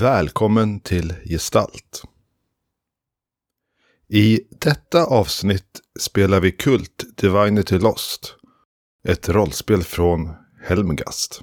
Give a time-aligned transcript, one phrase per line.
[0.00, 2.02] Välkommen till Gestalt.
[4.08, 8.34] I detta avsnitt spelar vi Kult Divinity Lost.
[9.08, 10.30] Ett rollspel från
[10.62, 11.40] Helmgast.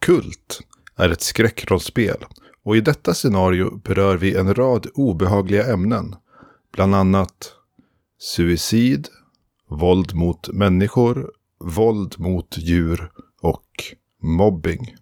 [0.00, 0.60] Kult
[0.96, 2.24] är ett skräckrollspel
[2.64, 6.16] och i detta scenario berör vi en rad obehagliga ämnen.
[6.72, 7.52] Bland annat
[8.18, 9.08] suicid,
[9.68, 13.10] våld mot människor, våld mot djur
[13.42, 13.66] och
[14.22, 14.96] mobbing.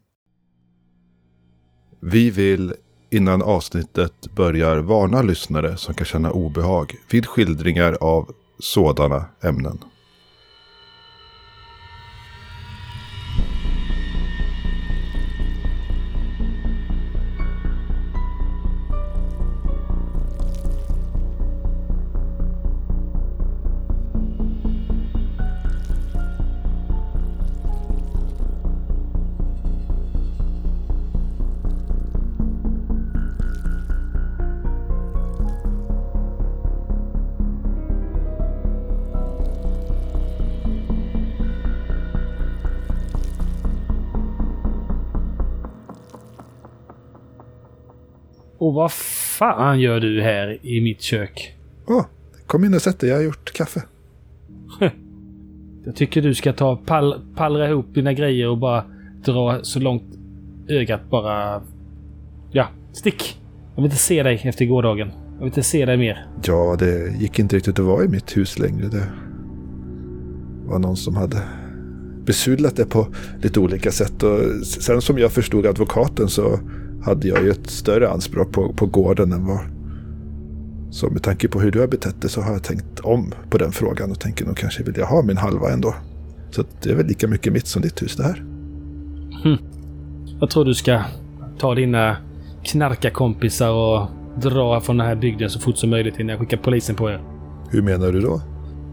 [2.00, 2.74] Vi vill
[3.10, 9.78] innan avsnittet börjar varna lyssnare som kan känna obehag vid skildringar av sådana ämnen.
[48.70, 51.56] Och vad fan gör du här i mitt kök?
[51.86, 52.04] Åh,
[52.46, 53.10] kom in och sätt dig.
[53.10, 53.82] Jag har gjort kaffe.
[55.84, 58.84] Jag tycker du ska ta pall, pallra ihop dina grejer och bara
[59.24, 60.02] dra så långt
[60.68, 61.62] ögat bara...
[62.52, 63.40] Ja, stick!
[63.74, 65.08] Jag vill inte se dig efter gårdagen.
[65.32, 66.26] Jag vill inte se dig mer.
[66.44, 68.88] Ja, det gick inte riktigt att vara i mitt hus längre.
[68.88, 69.06] Det
[70.66, 71.42] var någon som hade
[72.24, 73.06] besudlat det på
[73.42, 74.22] lite olika sätt.
[74.22, 76.60] Och sen som jag förstod advokaten så
[77.02, 79.60] hade jag ju ett större anspråk på, på gården än vad...
[80.90, 83.58] Så med tanke på hur du har betett dig så har jag tänkt om på
[83.58, 85.94] den frågan och tänker nog kanske vill jag ha min halva ändå.
[86.50, 88.44] Så det är väl lika mycket mitt som ditt hus det här.
[90.40, 91.02] Jag tror du ska
[91.58, 92.16] ta dina
[92.64, 94.08] knarkarkompisar och
[94.42, 97.20] dra från den här bygden så fort som möjligt innan jag skickar polisen på er.
[97.70, 98.42] Hur menar du då?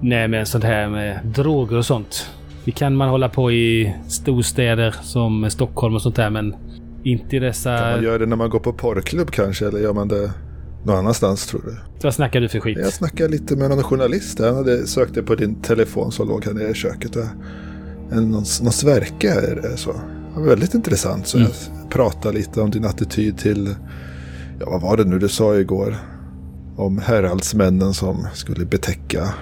[0.01, 2.29] Nej, men sånt här med droger och sånt.
[2.65, 6.55] Det kan man hålla på i storstäder som Stockholm och sånt där, men
[7.11, 7.77] inte i dessa...
[7.77, 9.67] Kan man göra det när man går på porrklubb kanske?
[9.67, 10.31] Eller gör man det
[10.85, 11.77] någon annanstans tror du?
[12.03, 12.77] Vad snackar du för skit?
[12.81, 14.39] Jag snackade lite med någon journalist.
[14.39, 17.15] Han hade sökt på din telefon som låg här nere i köket.
[17.15, 17.23] Och
[18.11, 19.91] en, någon, någon Sverke är det så.
[20.33, 21.27] Det var väldigt intressant.
[21.27, 21.49] Så Mm.
[21.81, 23.75] jag pratade lite om din attityd till,
[24.59, 25.95] ja vad var det nu du sa igår?
[26.75, 29.33] Om heraldsmännen som skulle betäcka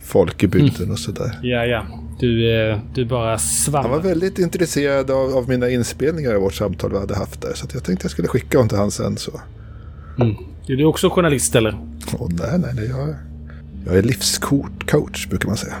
[0.00, 1.38] folk i bygden och sådär.
[1.42, 1.86] Ja, ja.
[2.20, 3.38] Du, eh, du bara
[3.72, 7.52] Han var väldigt intresserad av, av mina inspelningar av vårt samtal vi hade haft där.
[7.54, 9.16] Så jag tänkte jag skulle skicka dem till han sen.
[9.16, 9.40] Så.
[10.20, 10.34] Mm.
[10.68, 11.78] Är du också journalist eller?
[12.18, 12.88] Åh, nej, nej, nej.
[12.88, 13.14] Jag,
[13.86, 15.74] jag är livscoach brukar man säga.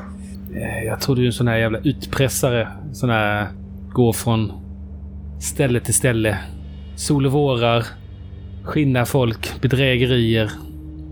[0.54, 2.68] Eh, Jag tror du är en sån här jävla utpressare.
[2.92, 3.48] Sån här...
[3.92, 4.52] Går från
[5.40, 6.38] ställe till ställe.
[6.96, 7.86] Sol och vårar.
[8.64, 9.60] Skinnar folk.
[9.62, 10.50] Bedrägerier.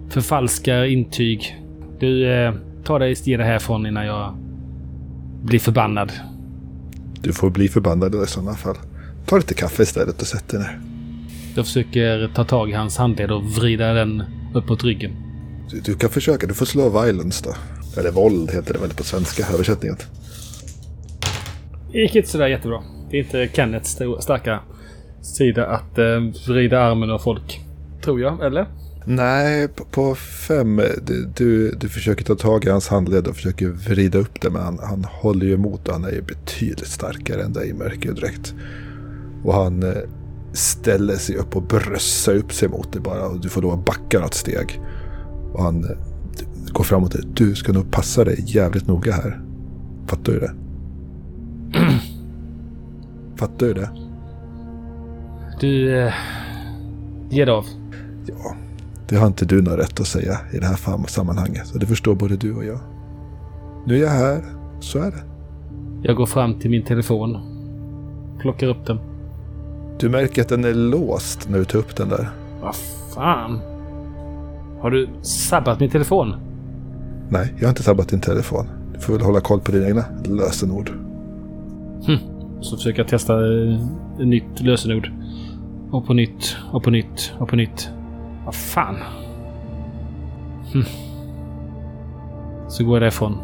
[0.09, 1.57] Förfalskar intyg.
[1.99, 2.55] Du, eh,
[2.85, 4.37] ta dig dig härifrån innan jag
[5.47, 6.13] blir förbannad.
[7.21, 8.77] Du får bli förbannad i sådana fall.
[9.27, 10.81] Ta lite kaffe istället och sätt dig ner.
[11.55, 14.23] Jag försöker ta tag i hans handled och vrida den
[14.55, 15.13] uppåt ryggen.
[15.71, 16.47] Du, du kan försöka.
[16.47, 17.55] Du får slå violence då.
[18.01, 19.97] Eller våld heter det väl på svenska översättningen.
[21.93, 22.83] Det gick inte sådär jättebra.
[23.11, 24.61] Det är inte Kennets starka
[25.23, 27.61] sida att eh, vrida armen av folk.
[28.05, 28.67] Tror jag, eller?
[29.09, 30.83] Nej, på, på fem.
[31.37, 34.51] Du, du, försöker ta tag i hans handled och försöker vrida upp det.
[34.51, 38.09] Men han, han håller ju emot och han är ju betydligt starkare än dig märker
[38.09, 38.55] jag direkt.
[39.45, 40.03] Och han eh,
[40.53, 43.27] ställer sig upp och brössar upp sig mot dig bara.
[43.27, 44.81] Och du får då backa något steg.
[45.53, 45.91] Och han eh,
[46.73, 47.23] går framåt dig.
[47.35, 49.41] Du ska nog passa dig jävligt noga här.
[50.07, 50.55] Fattar du det?
[53.37, 53.91] Fattar du det?
[55.61, 55.99] Du...
[55.99, 56.15] Eh,
[57.31, 57.67] ge dig av.
[58.27, 58.57] Ja,
[59.09, 61.71] det har inte du någon rätt att säga i det här sammanhanget.
[61.75, 62.79] Och det förstår både du och jag.
[63.87, 64.45] Nu är jag här,
[64.81, 65.23] så är det.
[66.03, 67.37] Jag går fram till min telefon.
[68.41, 68.99] Plockar upp den.
[69.99, 72.29] Du märker att den är låst när du tar upp den där.
[72.63, 72.77] Vad
[73.15, 73.61] fan?
[74.81, 76.35] Har du sabbat min telefon?
[77.29, 78.67] Nej, jag har inte sabbat din telefon.
[78.95, 80.91] Du får väl hålla koll på dina egna lösenord.
[82.61, 83.81] Så försöker jag testa eh,
[84.19, 85.11] nytt lösenord.
[85.91, 87.91] Och på nytt, och på nytt, och på nytt.
[88.47, 88.97] Vad fan?
[90.73, 90.85] Hm.
[92.69, 93.39] Så går jag därifrån.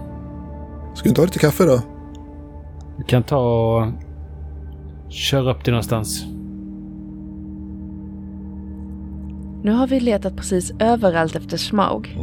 [0.95, 1.81] Ska du inte ha lite kaffe då?
[2.99, 3.87] Du kan ta och
[5.09, 6.25] köra upp det någonstans.
[9.63, 12.19] Nu har vi letat precis överallt efter Smaug.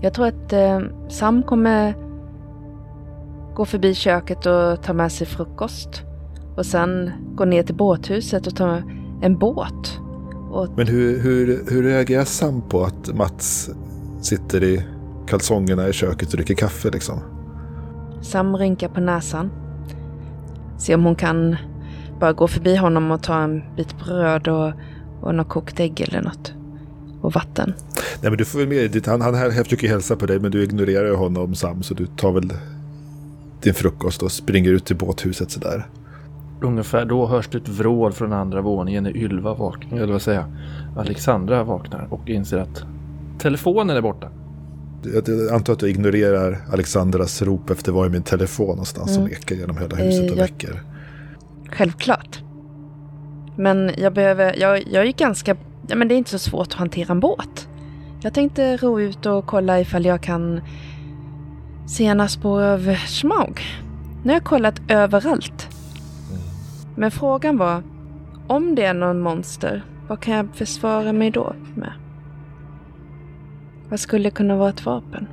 [0.00, 1.94] Jag tror att eh, Sam kommer
[3.54, 6.02] gå förbi köket och ta med sig frukost.
[6.56, 8.82] Och sen gå ner till båthuset och ta
[9.22, 10.00] en båt.
[10.50, 13.70] Och Men hur, hur, hur reagerar Sam på att Mats
[14.22, 14.82] sitter i
[15.26, 17.18] kalsongerna i köket och dricker kaffe liksom?
[18.22, 19.50] Sam rynkar på näsan.
[20.78, 21.56] Se om hon kan
[22.20, 24.72] bara gå förbi honom och ta en bit bröd och,
[25.20, 26.52] och något kokt ägg eller något.
[27.20, 27.72] Och vatten.
[28.22, 30.50] Nej men du får väl med dig, han, han här försöker hälsa på dig men
[30.50, 32.52] du ignorerar honom Sam så du tar väl
[33.62, 35.86] din frukost och springer ut till båthuset sådär.
[36.62, 40.38] Ungefär då hörs det ett vrål från andra våningen när Ylva vaknar, eller vad säger
[40.40, 40.48] jag,
[41.00, 42.82] Alexandra vaknar och inser att
[43.38, 44.28] telefonen är borta.
[45.02, 49.32] Jag antar att du ignorerar Alexandras rop efter var är min telefon någonstans som Mm.
[49.36, 50.82] ekar genom hela huset Eh, och jag- väcker.
[51.72, 52.40] Självklart.
[53.56, 55.56] Men jag behöver, jag, jag är ganska,
[55.88, 57.68] ja men det är inte så svårt att hantera en båt.
[58.22, 60.60] Jag tänkte ro ut och kolla ifall jag kan
[61.88, 63.60] se några spår av Smaug.
[64.22, 65.68] Nu har jag kollat överallt.
[67.00, 67.82] Men frågan var,
[68.46, 71.92] om det är någon monster, vad kan jag försvara mig då med?
[73.88, 75.26] Vad skulle kunna vara ett vapen?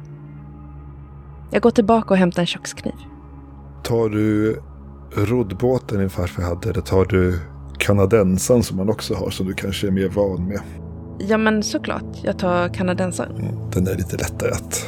[1.51, 2.93] Jag går tillbaka och hämtar en kökskniv.
[3.83, 4.59] Tar du
[5.15, 7.39] roddbåten din farfar hade eller tar du
[7.77, 10.59] kanadensan som han också har som du kanske är mer van med?
[11.19, 13.35] Ja men såklart, jag tar kanadensaren.
[13.35, 14.87] Mm, Den är lite lättare att,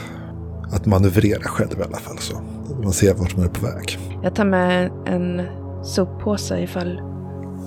[0.74, 2.18] att manövrera själv i alla fall.
[2.18, 2.42] Så.
[2.84, 4.00] Man ser vart man är på väg.
[4.24, 5.42] Jag tar med en
[5.84, 7.02] soppåse ifall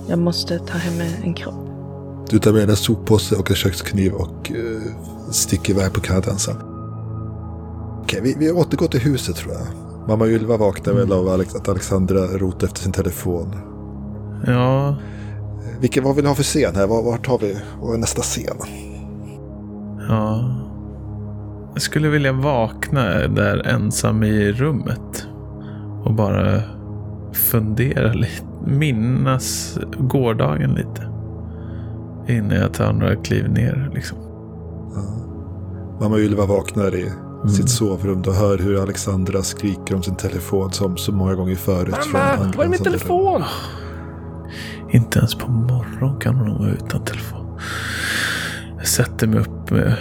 [0.09, 1.55] jag måste ta hem en kropp.
[2.31, 4.83] Du tar med en soppåse och en kökskniv och uh,
[5.31, 6.57] sticker iväg på kanadensan.
[8.03, 9.67] Okej, vi, vi återgår till huset tror jag.
[10.09, 13.55] Mamma Ylva vaknar väl av att Alexandra rotar efter sin telefon.
[14.47, 14.97] Ja,
[15.81, 16.87] Vilken, vad vill du ha för scen här?
[16.87, 17.57] Var- Vart har vi?
[17.81, 18.57] Vad är nästa scen?
[20.09, 20.55] ja.
[21.73, 25.27] Jag skulle vilja vakna där ensam i rummet.
[26.05, 26.63] Och bara
[27.33, 28.43] fundera lite.
[28.67, 31.09] Minnas gårdagen lite.
[32.29, 34.19] Innan jag tar några kliv ner liksom.
[36.01, 37.13] Mamma Ylva vaknar i
[37.43, 37.55] Mm.
[37.55, 41.95] sitt sovrum och hör hur Alexandra skriker om sin telefon som så många gånger förut.
[41.95, 42.83] från Mamma, var är min angränsande rum.
[42.83, 43.43] telefon?
[44.91, 47.59] Inte ens på morgon kan hon vara utan telefon.
[48.79, 49.95] Jag sätter mig upp med...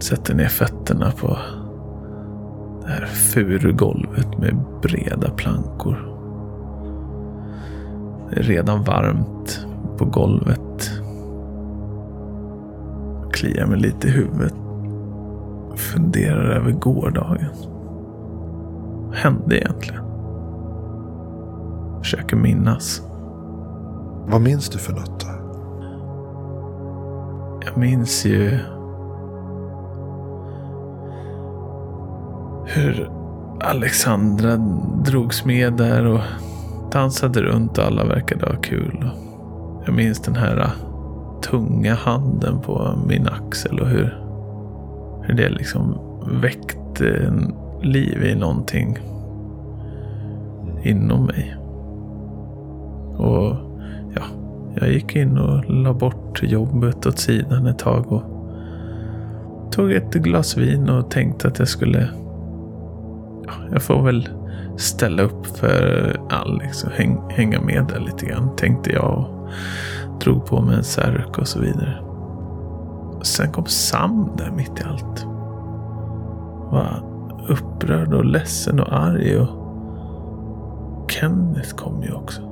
[0.00, 1.38] Sätter ner fötterna på
[2.88, 6.14] här furugolvet med breda plankor.
[8.30, 9.66] Det är redan varmt
[9.98, 10.90] på golvet.
[13.32, 14.54] Kliar mig lite i huvudet.
[15.76, 17.50] Funderar över gårdagen.
[19.06, 20.02] Vad hände egentligen?
[21.98, 23.02] Försöker minnas.
[24.26, 25.20] Vad minns du för något?
[25.20, 25.26] Då?
[27.66, 28.58] Jag minns ju
[32.78, 33.10] hur
[33.60, 34.56] Alexandra
[35.04, 36.20] drogs med där och
[36.92, 39.10] dansade runt och alla verkade ha kul.
[39.86, 40.70] Jag minns den här äh,
[41.50, 44.18] tunga handen på min axel och hur,
[45.22, 45.98] hur det liksom
[46.40, 47.32] väckte
[47.82, 48.98] liv i någonting
[50.82, 51.56] inom mig.
[53.16, 53.56] Och
[54.14, 54.22] ja,
[54.74, 58.22] jag gick in och la bort jobbet åt sidan ett tag och
[59.72, 62.08] tog ett glas vin och tänkte att jag skulle...
[63.48, 64.28] Ja, jag får väl
[64.76, 69.18] ställa upp för Alex och liksom, häng, hänga med där lite grann, tänkte jag.
[69.18, 69.48] Och
[70.20, 72.00] drog på mig en särk och så vidare.
[73.18, 75.24] Och sen kom Sam där mitt i allt.
[76.72, 77.02] Var
[77.48, 82.42] upprörd och ledsen och arg och Kenneth kom ju också.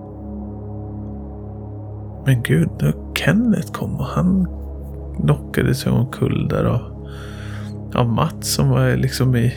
[2.26, 4.48] Men gud, då Kenneth kom och han
[5.16, 6.95] knockade sig omkull där Och
[7.96, 9.54] av Mats som var liksom i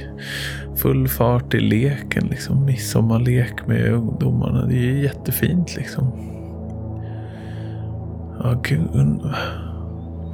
[0.75, 2.27] full fart i leken.
[2.27, 4.65] Liksom midsommarlek med ungdomarna.
[4.65, 6.11] Det är ju jättefint liksom.
[8.43, 8.89] Ja, gud.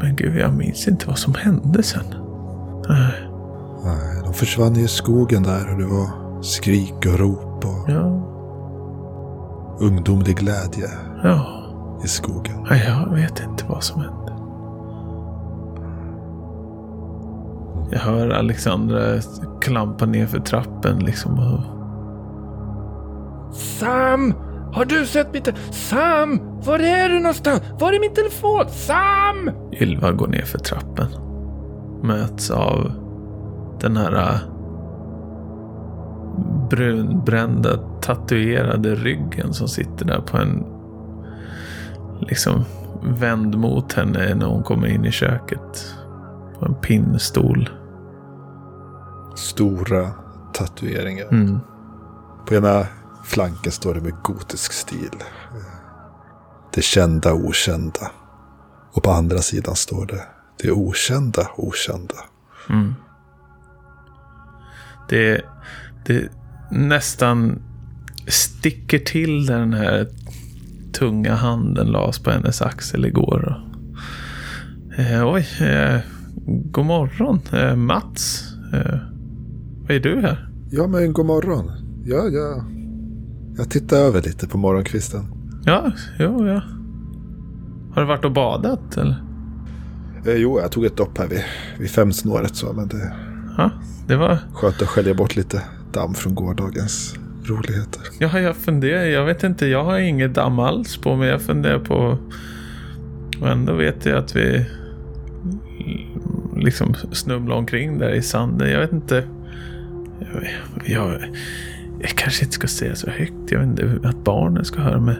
[0.01, 2.05] Men gud, jag minns inte vad som hände sen.
[2.89, 3.13] Nej,
[3.85, 8.21] Nej, de försvann i skogen där och det var skrik och rop och Ja,
[9.79, 10.89] ungdomlig glädje
[11.23, 11.45] ja.
[12.03, 12.65] i skogen.
[12.69, 14.34] Nej, jag vet inte vad som hände.
[17.91, 19.21] Jag hör Alexandra
[19.61, 21.61] klampa ner för trappen liksom.
[23.53, 24.33] Sam!
[24.73, 25.49] Har du sett mitt...
[25.71, 26.39] Sam!
[26.65, 27.61] Var är du någonstans?
[27.79, 28.69] Var är min telefon?
[28.69, 29.51] Sam!
[29.71, 31.07] Ylva går ner för trappen.
[32.03, 32.91] Möts av
[33.81, 34.39] den här äh,
[36.69, 40.65] brunbrända tatuerade ryggen som sitter där på en
[42.21, 42.65] liksom
[43.03, 45.95] vänd mot henne när hon kommer in i köket.
[46.59, 47.69] På en pinnstol.
[49.35, 50.11] Stora
[50.53, 51.27] tatueringar.
[51.31, 51.59] Mm.
[52.47, 52.87] På ena
[53.23, 55.23] flanken står det med gotisk stil.
[56.73, 58.11] Det kända okända.
[58.93, 60.25] Och på andra sidan står det
[60.63, 62.15] det okända okända.
[62.69, 62.95] Mm.
[65.09, 65.41] Det,
[66.05, 66.29] det
[66.71, 67.61] nästan
[68.27, 70.07] sticker till där den här
[70.93, 73.61] tunga handen lades på hennes axel igår.
[74.97, 75.99] Eh, oj, eh,
[76.45, 78.43] god morgon eh, Mats.
[78.73, 78.97] Eh,
[79.81, 80.49] vad är du här?
[80.71, 81.71] Ja, men god morgon.
[82.05, 82.65] Ja, ja.
[83.57, 85.23] Jag tittar över lite på morgonkvisten.
[85.65, 86.61] Ja, jo, ja.
[87.93, 89.23] Har du varit och badat eller?
[90.25, 91.43] Eh, jo, jag tog ett dopp här vid,
[91.79, 93.13] vid femsnåret så, men det
[93.57, 93.69] Ja,
[94.07, 94.37] det var...
[94.53, 95.61] skönt att skölja bort lite
[95.93, 98.01] damm från gårdagens roligheter.
[98.19, 99.03] Ja, jag funderar.
[99.03, 101.29] Jag vet inte, jag har inget damm alls på mig.
[101.29, 102.17] Jag funderar på...
[103.41, 104.65] Och ändå vet jag att vi
[106.65, 108.69] liksom snubblar omkring där i sanden.
[108.69, 109.23] Jag vet inte.
[110.19, 110.43] Jag,
[110.85, 111.21] jag,
[111.99, 113.51] jag kanske inte ska säga så högt.
[113.51, 114.99] Jag vet inte att barnen ska höra.
[114.99, 115.15] Men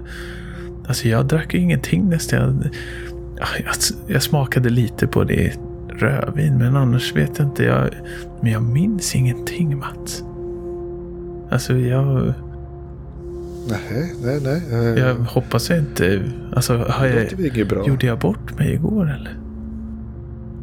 [0.88, 2.40] alltså jag drack ingenting nästan.
[2.40, 2.72] Jag,
[3.40, 3.76] ja, jag,
[4.16, 5.54] jag smakade lite på det
[5.90, 6.58] rödvin.
[6.58, 7.64] Men annars vet jag inte.
[7.64, 7.90] Jag,
[8.42, 10.24] men jag minns ingenting Mats.
[11.50, 12.34] Alltså jag...
[13.70, 15.00] Nej, nej, nej.
[15.00, 16.22] Jag hoppas jag inte...
[16.54, 19.45] Alltså, har jag, gjorde jag bort mig igår eller?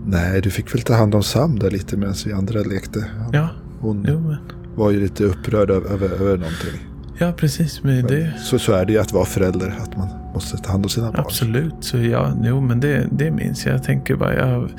[0.07, 3.05] Nej, du fick väl ta hand om Sam där lite medan vi andra lekte.
[3.33, 3.49] Ja,
[3.81, 4.37] Hon jo men...
[4.75, 6.89] var ju lite upprörd över, över, över någonting.
[7.19, 7.83] Ja, precis.
[7.83, 8.33] Men det...
[8.43, 11.07] Så, så är det ju att vara förälder, att man måste ta hand om sina
[11.13, 11.21] barn.
[11.27, 11.75] Absolut.
[11.81, 13.75] Så ja, jo men det, det minns jag.
[13.75, 14.71] Jag tänker bara, jag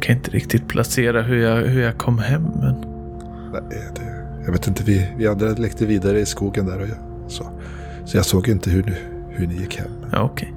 [0.00, 2.42] kan inte riktigt placera hur jag, hur jag kom hem.
[2.42, 2.74] Men
[3.52, 4.02] Nej, det,
[4.44, 7.46] jag vet inte, vi, vi andra lekte vidare i skogen där och jag, så.
[8.04, 8.96] Så jag såg inte hur, ni-
[9.30, 9.90] hur ni gick hem.
[10.12, 10.54] ja, okej.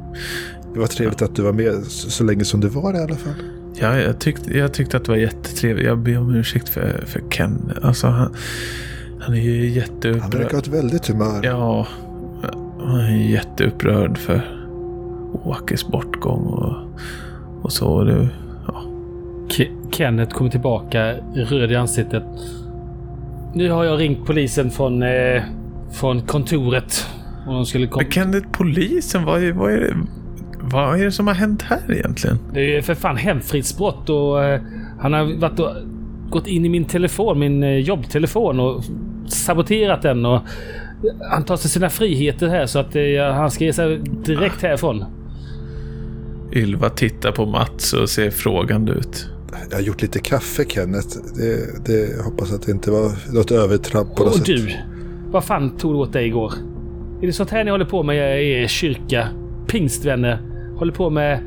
[0.73, 3.15] Det var trevligt att du var med så, så länge som du var i alla
[3.15, 3.33] fall.
[3.81, 5.85] Ja, jag, tyckte, jag tyckte att det var jättetrevligt.
[5.87, 7.71] Jag ber om ursäkt för, för Ken.
[7.81, 8.33] Alltså han,
[9.19, 10.33] han är ju Han jätteupprörd.
[10.33, 11.39] verkar ha ett väldigt humör.
[11.43, 11.87] Ja,
[12.79, 14.41] han är jätteupprörd för
[15.43, 16.75] Åkes bortgång och,
[17.61, 18.03] och så.
[18.03, 18.27] Det,
[18.67, 18.83] ja.
[19.49, 22.23] Ke- Kenneth kommer tillbaka röd i ansiktet.
[23.53, 25.43] Nu har jag ringt polisen från, eh,
[25.91, 27.07] från kontoret.
[27.47, 28.05] Och de skulle komma.
[28.11, 29.95] Kenneth, polisen, vad är, vad, är det,
[30.71, 32.39] vad är det som har hänt här egentligen?
[32.53, 34.61] Det är ju för fan hemfridsbrott och eh,
[34.99, 35.71] han har varit och
[36.29, 38.83] gått in i min telefon, min eh, jobbtelefon och
[39.27, 40.41] saboterat den och
[41.31, 45.05] han tar sig sina friheter här så att eh, han ska ge sig direkt härifrån.
[46.53, 49.29] Ylva tittar på Mats och ser frågande ut.
[49.69, 51.17] Jag har gjort lite kaffe Kenneth.
[51.35, 54.45] Det, det, jag hoppas att det inte var något övertramp på något Och sätt.
[54.45, 54.73] du!
[55.31, 56.53] Vad fan tog du åt dig igår?
[57.21, 59.27] Är det sånt här ni håller på med i er kyrka?
[59.67, 60.54] Pingstvänner?
[60.77, 61.39] Håller på med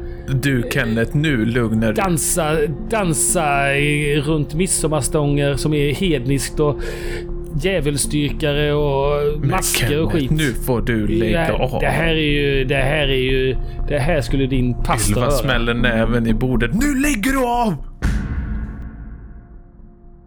[0.42, 2.56] Du Kenneth, nu lugnar du dansa,
[2.90, 6.80] dansa i, runt midsommarstånger som är hedniskt och
[7.62, 10.30] djävulsdyrkare och masker och Kenneth, skit.
[10.30, 11.80] nu får du lägga av.
[11.80, 12.64] det här är ju...
[12.64, 13.56] Det här är ju...
[13.88, 15.30] Det här skulle din pastor Ylva höra.
[15.30, 16.70] smäller näven i bordet.
[16.75, 17.75] Nu lägger du av!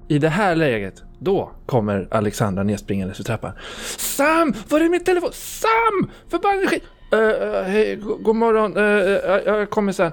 [0.08, 3.52] I det här läget, då kommer Alexandra nedspringandes för trappan.
[3.98, 4.54] Sam!
[4.70, 5.30] Var är min telefon?
[5.34, 6.10] Sam!
[6.30, 6.84] Förbannade skit!
[7.14, 8.78] Uh, hej, go- god morgon.
[8.78, 10.12] Uh, uh, jag kommer sen.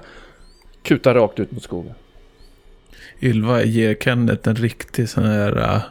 [0.83, 1.93] Kutar rakt ut mot skogen.
[3.21, 5.81] Ylva ger Kenneth en riktig sån här uh,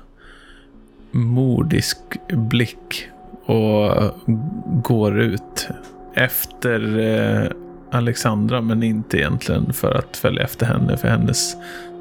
[1.11, 1.99] mordisk
[2.33, 3.09] blick
[3.45, 4.15] och
[4.83, 5.69] går ut
[6.15, 7.51] efter uh,
[7.91, 11.57] Alexandra men inte egentligen för att följa efter henne för hennes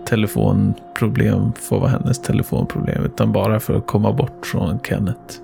[0.05, 5.39] telefonproblem får vara hennes telefonproblem utan bara för att komma bort från Kenneth.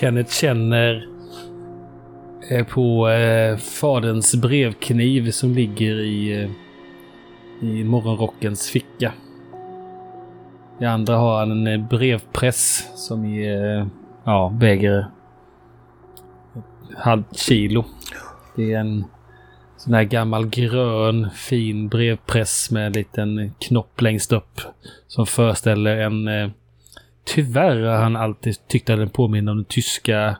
[0.00, 1.06] Kenneth känner
[2.50, 6.50] eh, på eh, faderns brevkniv som ligger i, eh,
[7.68, 9.12] i morgonrockens ficka.
[10.80, 13.86] I andra har han en brevpress som är,
[14.24, 14.98] ja, väger
[16.58, 17.84] ett halvt kilo.
[18.56, 19.04] Det är en
[19.76, 24.60] sån här gammal grön fin brevpress med en liten knopp längst upp
[25.06, 26.50] som föreställer en eh,
[27.34, 30.36] Tyvärr har han alltid tyckt att den påminner om den tyska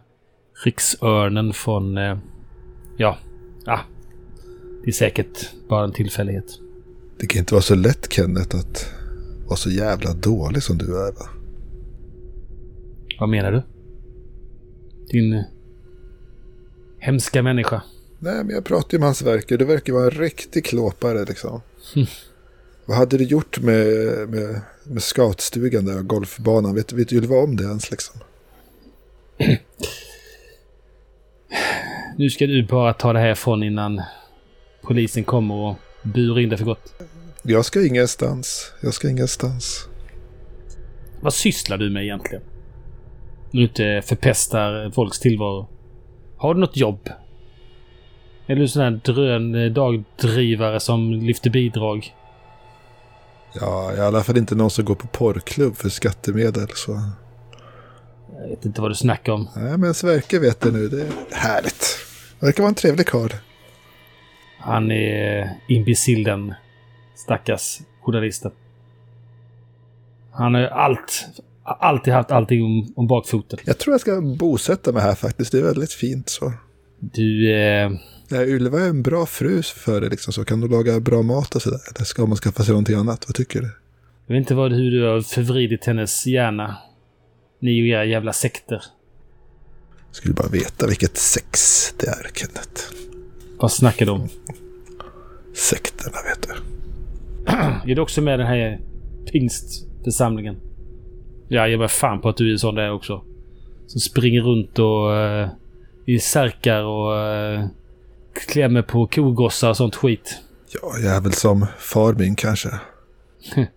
[0.65, 1.99] riksörnen från...
[1.99, 2.19] Eh,
[2.97, 3.19] ja,
[3.67, 3.81] ah,
[4.85, 6.59] det är säkert bara en tillfällighet.
[7.21, 8.95] Det kan inte vara så lätt Kenneth att
[9.47, 11.29] vara så jävla dålig som du är va?
[13.21, 13.63] Vad menar du?
[15.11, 15.45] Din eh,
[16.99, 17.83] hemska människa.
[18.19, 19.45] Nej, men jag pratar ju med hans verk.
[19.49, 21.61] Du verkar vara en riktig klåpare liksom.
[22.89, 23.87] Vad hade du gjort med,
[24.29, 26.75] med, med scoutstugan där och golfbanan?
[26.75, 28.21] Vet, vet Ylva om det ens liksom?
[32.17, 34.03] Nu ska du bara ta det här ifrån innan
[34.83, 36.95] polisen kommer och burar in dig för gott.
[37.43, 38.73] Jag ska ingenstans.
[38.83, 39.89] Jag ska ingenstans.
[41.21, 42.43] Vad sysslar du med egentligen?
[43.51, 45.69] Du inte förpestar folks tillvaro.
[46.37, 47.09] Har du något jobb?
[48.47, 52.15] Är du sån här drön eh, dagdrivare som lyfter bidrag?
[53.53, 56.69] Ja, i alla fall inte någon som går på porrklubb för skattemedel.
[56.75, 57.01] Så.
[58.41, 59.49] Jag vet inte vad du snackar om.
[59.57, 60.89] Nej, men Sverker vet det nu.
[60.89, 61.99] Det är härligt.
[62.41, 63.31] Verkar vara en trevlig karl.
[64.59, 66.55] Han är imbecill den
[67.17, 68.53] stackars journalisten.
[70.31, 71.27] Han har allt,
[71.65, 73.59] alltid haft allting om, om bakfoten.
[73.65, 75.53] Jag tror jag ska bosätta mig här faktiskt.
[75.53, 76.53] Det är väldigt fint så.
[77.01, 77.91] Du, eh,
[78.29, 80.33] Ja, Ylva är en bra fru för det liksom.
[80.33, 81.81] Så kan du laga bra mat och sådär.
[81.95, 83.25] Eller ska man skaffa sig någonting annat?
[83.29, 83.71] Vad tycker du?
[84.27, 86.77] jag vet inte vad, hur du har förvridit hennes hjärna.
[87.61, 88.83] Ni och era jävla sekter.
[90.11, 92.83] Skulle bara veta vilket sex det är, Kenneth.
[93.59, 94.29] Vad snackar du om?
[95.55, 96.55] Sekterna, vet du.
[97.93, 98.81] Är du också med i den här
[99.33, 100.57] pingstförsamlingen?
[101.49, 103.25] Ja, jag var fan på att du är sån där också.
[103.87, 105.49] Som springer runt och uh,
[106.07, 107.67] i särkar och uh,
[108.47, 110.37] klämmer på kogossar och sånt skit.
[110.83, 112.69] Ja, jag är väl som far min kanske.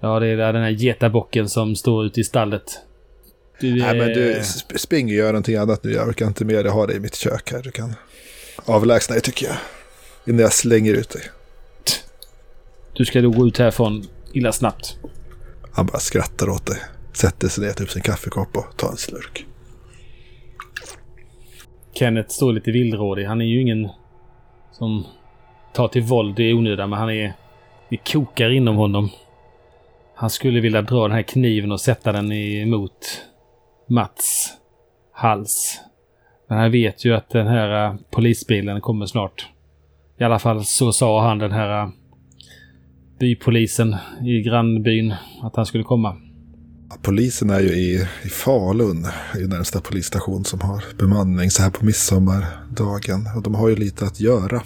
[0.00, 2.62] Ja, det är där den här getabocken som står ute i stallet.
[3.60, 5.92] Du, Nej, men du eh, sp- spring och gör någonting annat nu.
[5.92, 6.64] Jag orkar inte mer.
[6.64, 7.62] Har dig i mitt kök här.
[7.62, 7.94] Du kan
[8.64, 9.56] avlägsna dig tycker jag.
[10.26, 11.22] Innan jag slänger ut dig.
[12.92, 14.96] Du ska då gå ut härifrån illa snabbt.
[15.72, 16.78] Han bara skrattar åt dig.
[17.12, 19.46] Sätter sig ner, tar upp sin kaffekopp och tar en slurk.
[21.98, 23.24] Kenneth står lite villrådig.
[23.24, 23.88] Han är ju ingen
[24.72, 25.06] som
[25.72, 27.32] tar till våld i onödan, men han är...
[27.88, 29.10] Det kokar inom honom.
[30.14, 33.22] Han skulle vilja dra den här kniven och sätta den emot
[33.88, 34.52] Mats
[35.12, 35.80] hals.
[36.48, 39.48] Men han vet ju att den här uh, polisbilen kommer snart.
[40.18, 41.90] I alla fall så sa han den här uh,
[43.18, 46.16] bypolisen i grannbyn att han skulle komma.
[47.02, 49.06] Polisen är ju i, i Falun,
[49.38, 53.28] i närmsta polisstation som har bemanning så här på midsommardagen.
[53.36, 54.62] Och de har ju lite att göra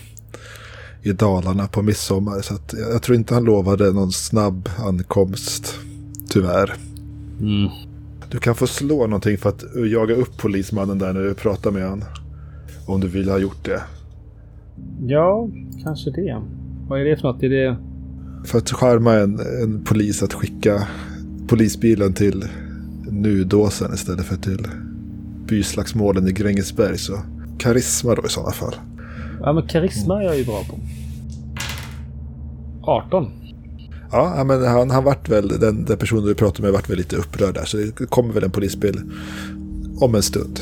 [1.03, 2.41] i Dalarna på midsommar.
[2.41, 5.79] Så att jag tror inte han lovade någon snabb ankomst,
[6.29, 6.75] tyvärr.
[7.41, 7.71] Mm.
[8.31, 11.89] Du kan få slå någonting för att jaga upp polismannen där när du pratar med
[11.89, 12.09] honom.
[12.87, 13.83] Om du vill ha gjort det.
[15.07, 15.49] Ja,
[15.85, 16.43] kanske det.
[16.89, 17.43] Vad är det för något?
[17.43, 17.77] Är det...
[18.45, 20.89] För att charma en, en polis att skicka
[21.51, 22.45] polisbilen till
[23.11, 24.67] Nudåsen istället för till
[25.47, 26.99] byslagsmålen i Grängesberg.
[26.99, 27.19] Så
[27.59, 28.75] karisma då i sådana fall.
[29.41, 30.79] Ja, men karisma är jag ju bra på.
[32.83, 33.31] 18.
[34.13, 37.17] Ja, men han, han vart väl, den, den personen du pratade med vart väl lite
[37.17, 37.65] upprörd där.
[37.65, 39.01] Så det kommer väl en polisbil
[40.01, 40.61] om en stund.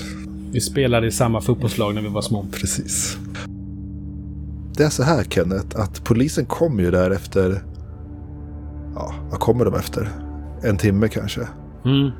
[0.52, 2.46] Vi spelade i samma fotbollslag när vi var små.
[2.52, 3.16] Precis.
[4.76, 7.62] Det är så här Kenneth, att polisen kommer ju där efter...
[8.94, 10.27] Ja, vad kommer de efter?
[10.62, 11.40] En timme kanske.
[11.84, 12.10] Mm.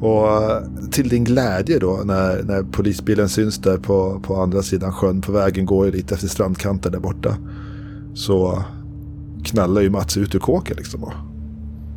[0.00, 4.92] Och eh, till din glädje då när, när polisbilen syns där på, på andra sidan
[4.92, 7.36] sjön på vägen går ju lite efter strandkanten där borta.
[8.14, 8.64] Så
[9.44, 11.12] knallar ju Mats ut ur kåken liksom och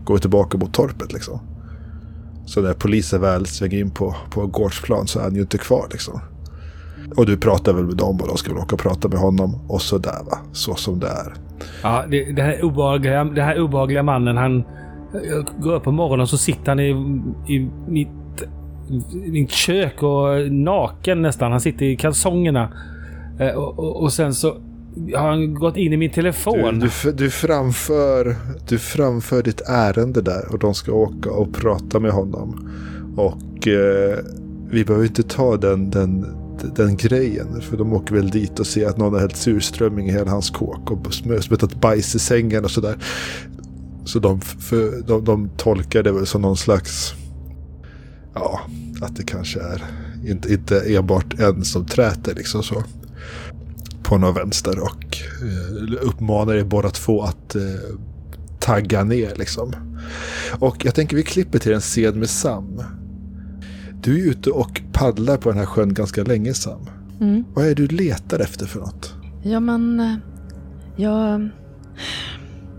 [0.03, 1.39] går tillbaka mot torpet liksom.
[2.45, 5.87] Så när polisen väl svänger in på, på gårdsplan så är han ju inte kvar
[5.91, 6.21] liksom.
[7.15, 9.55] Och du pratar väl med dem och de ska väl åka och prata med honom
[9.67, 10.37] och sådär va.
[10.51, 11.33] Så som det är.
[11.83, 14.63] Ja, det, det, här obehagliga, det här obehagliga mannen, han...
[15.13, 16.89] Jag går upp på morgonen och så sitter han i,
[17.53, 18.09] i mitt,
[19.25, 21.51] i mitt kök och naken nästan.
[21.51, 22.73] Han sitter i kalsongerna.
[23.39, 24.57] Eh, och, och, och sen så
[25.15, 26.79] har han gått in i min telefon.
[26.79, 28.35] du, du, du, framför,
[28.67, 32.69] du framför ditt ärende där och de ska åka och prata med honom.
[33.15, 34.17] Och eh,
[34.69, 36.25] vi behöver inte ta den, den,
[36.75, 37.61] den grejen.
[37.61, 40.49] För de åker väl dit och ser att någon har hällt surströmming i hela hans
[40.49, 42.95] kåk och smetat bajs i sängen och sådär.
[44.07, 47.13] Så de, för, de, de tolkar det väl som någon slags...
[48.33, 48.59] Ja,
[49.01, 49.83] att det kanske är
[50.25, 52.83] inte, inte enbart en som träter liksom så
[54.03, 57.61] på någon vänster och eh, uppmanar er båda två att eh,
[58.59, 59.75] tagga ner liksom.
[60.59, 62.81] Och jag tänker vi klipper till en scen med Sam.
[64.01, 66.79] Du är ute och paddlar på den här sjön ganska länge Sam.
[67.21, 67.43] Mm.
[67.53, 69.13] Vad är det du letar efter för något?
[69.43, 69.99] Ja, men...
[69.99, 70.15] eh,
[70.95, 71.49] Jag...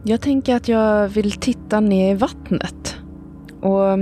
[0.05, 2.97] Jag tänker att jag vill titta ner i vattnet.
[3.61, 3.99] Och...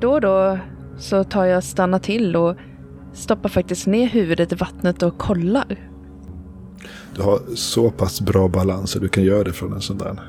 [0.00, 0.58] Då och då
[0.98, 2.56] så tar jag stanna till och
[3.12, 5.90] stoppar faktiskt ner huvudet i vattnet och kollar.
[7.16, 10.20] Du har så pass bra balans att du kan göra det från en sån där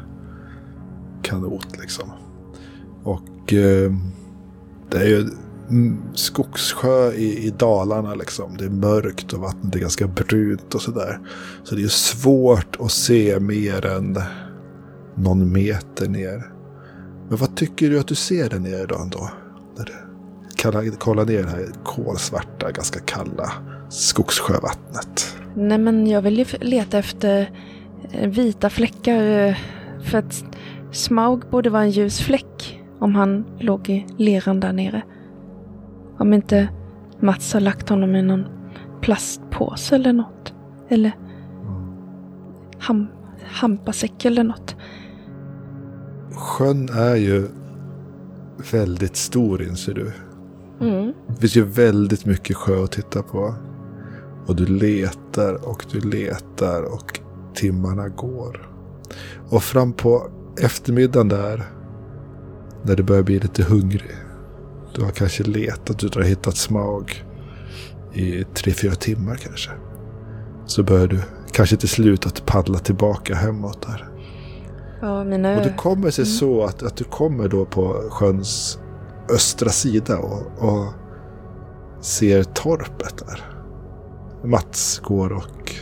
[1.22, 2.10] kanot liksom.
[3.04, 3.92] Och eh,
[4.90, 5.28] det är ju
[6.14, 8.58] skogssjö i, i Dalarna liksom.
[8.58, 11.20] Det är mörkt och vattnet är ganska brunt och sådär.
[11.64, 14.18] Så det är svårt att se mer än
[15.16, 16.52] någon meter ner.
[17.30, 19.30] Men vad tycker du att du ser där nere då ändå?
[19.78, 23.52] När du kollar ner det här kolsvarta, ganska kalla
[23.90, 25.36] skogssjövattnet.
[25.56, 27.52] Nej, men jag vill ju leta efter
[28.12, 29.48] eh, vita fläckar.
[29.48, 29.56] Eh,
[30.04, 30.44] för att
[30.92, 35.02] Smaug borde vara en ljus fläck om han låg i leran där nere.
[36.18, 36.70] Om inte
[37.20, 38.46] Mats har lagt honom i någon
[39.02, 40.54] plastpåse eller något.
[40.90, 41.12] Eller
[42.80, 43.08] ham,
[43.44, 44.76] hampasäck eller något.
[46.36, 47.48] Sjön är ju
[48.72, 50.12] väldigt stor inser du.
[50.82, 51.14] Mm.
[51.28, 53.56] Det finns ju väldigt mycket sjö att titta på.
[54.46, 57.20] Och du letar och du letar och
[57.54, 58.70] timmarna går.
[59.50, 60.28] Och fram på
[60.62, 61.64] eftermiddagen där,
[62.84, 64.25] när du börjar bli lite hungrig.
[64.96, 67.24] Du har kanske letat, du har hittat smag
[68.14, 69.72] i tre, fyra timmar kanske.
[70.66, 71.20] Så börjar du
[71.52, 74.10] kanske till slut att paddla tillbaka hemåt där.
[75.02, 76.34] Ja, mina Och det kommer sig Mm.
[76.34, 78.80] så att, att du kommer då på sjöns
[79.30, 80.94] östra sida och, och
[82.02, 83.42] ser torpet där.
[84.44, 85.76] Mats går och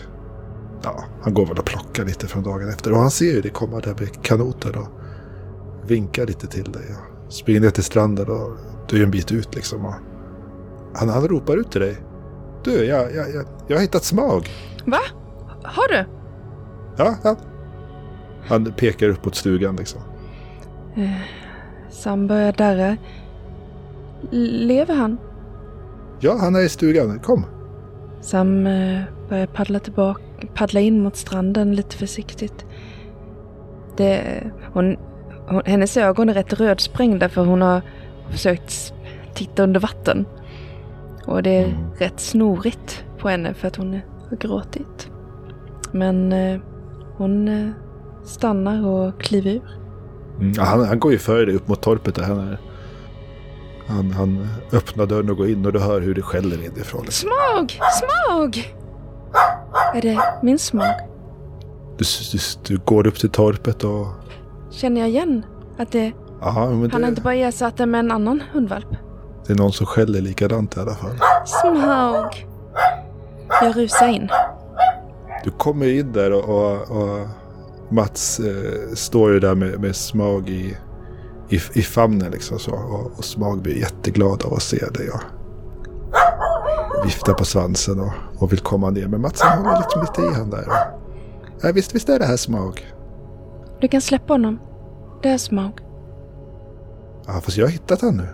[0.83, 2.91] ja, han går väl och plockar lite från dagen efter.
[2.91, 4.87] Och han ser ju det komma där med kanoten och
[5.87, 6.85] vinkar lite till dig.
[7.27, 9.93] Och springer ner till stranden och du är ju en bit ut liksom.
[10.95, 11.97] Han, han ropar ut till dig.
[12.63, 14.47] Du, jag, jag, jag, jag har hittat smag.
[14.85, 14.99] Va?
[15.63, 16.05] Har du?
[16.97, 17.35] Ja, ja.
[18.47, 20.01] Han pekar upp mot stugan liksom.
[21.89, 22.97] Sam börjar darra.
[24.31, 25.17] Lever han?
[26.19, 27.19] Ja, han är i stugan.
[27.19, 27.45] Kom.
[28.21, 30.21] Sam eh, börjar paddla tillbaka,
[30.53, 32.65] paddla in mot stranden lite försiktigt.
[33.97, 34.43] Det,
[34.73, 34.97] hon,
[35.47, 37.81] hon, hennes ögon är rätt rödsprängda för hon har
[38.33, 38.93] försökt
[39.33, 40.25] titta under vatten.
[41.27, 41.91] Och det är Mm.
[41.97, 45.09] rätt snorigt på henne för att hon har gråtit.
[45.91, 46.59] Men eh,
[47.17, 47.69] hon eh,
[48.25, 49.77] stannar och kliver ur.
[50.39, 52.23] Mm, han, han går ju före dig upp mot torpet där.
[52.23, 52.57] Han, är,
[53.87, 57.05] han, han öppnar dörren och går in och du hör hur det skäller inifrån.
[57.09, 57.79] Smag!
[57.99, 58.75] Smag!
[59.93, 60.95] Är det min smag?
[61.97, 64.07] Du, du, du går upp till torpet och...
[64.71, 65.45] Känner jag igen
[65.77, 66.11] att det,
[66.45, 68.87] Ja, men han har det, inte bara ersatt det med en annan hundvalp?
[69.47, 71.19] det är någon som skäller likadant i alla fall.
[71.45, 72.47] Smaug.
[73.61, 74.29] Jag rusar in.
[75.43, 77.27] Du kommer in där och, och, och
[77.89, 80.77] Mats eh, står ju där med, med Smag i,
[81.49, 82.71] i, i famnen liksom så.
[82.71, 85.21] Och, och Smag blir jätteglad av att se dig och
[87.05, 89.07] viftar på svansen och, och vill komma ner.
[89.07, 90.67] Men Mats han håller liksom lite i han där.
[90.67, 91.03] Och,
[91.61, 92.93] ja, visst, visst är det här Smag?
[93.81, 94.59] Du kan släppa honom.
[95.21, 95.82] Det är Smaug.
[97.27, 98.27] Ja, fast jag har hittat han nu.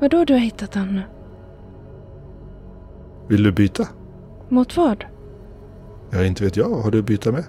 [0.00, 1.02] Vadå du har hittat han nu?
[3.28, 3.88] Vill du byta?
[4.48, 5.04] Mot vad?
[6.10, 6.68] Ja, inte vet jag.
[6.68, 7.44] Har du att byta med?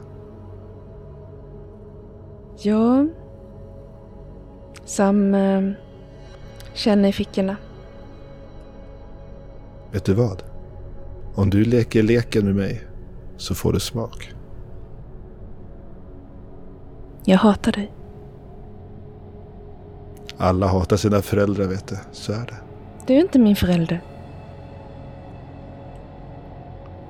[2.61, 3.05] Ja...
[4.85, 5.71] Sam eh,
[6.73, 7.57] känner i fickorna.
[9.91, 10.43] Vet du vad?
[11.35, 12.83] Om du leker leken med mig
[13.37, 14.33] så får du smak.
[17.25, 17.94] Jag hatar dig.
[20.37, 21.95] Alla hatar sina föräldrar vet du.
[22.11, 22.55] Så är det.
[23.07, 24.01] Du är inte min förälder.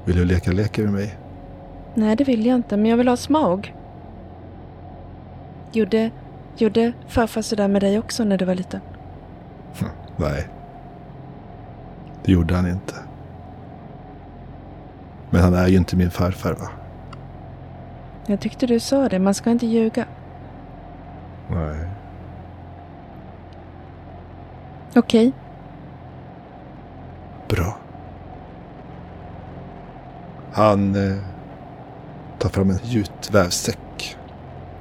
[0.06, 1.18] Vill du leka leken med mig?
[1.94, 3.76] Nej, det vill jag inte, men jag vill ha Smaug.
[5.72, 6.12] Gjorde,
[6.58, 8.80] gjorde farfar sådär med dig också när du var liten?
[10.18, 10.48] Nej.
[12.24, 12.96] Det gjorde han inte.
[15.30, 16.70] Men han är ju inte min farfar va?
[18.28, 20.06] Jag tyckte du sa det, man ska inte ljuga.
[21.52, 21.95] Nej.
[24.96, 25.32] Okej,
[27.50, 27.78] Bra.
[30.54, 31.18] Han eh,
[32.40, 34.18] tar fram en gjutvävsäck.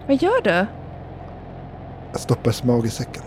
[0.07, 0.66] vad gör du?
[2.12, 3.22] Jag stoppar smak i säcken.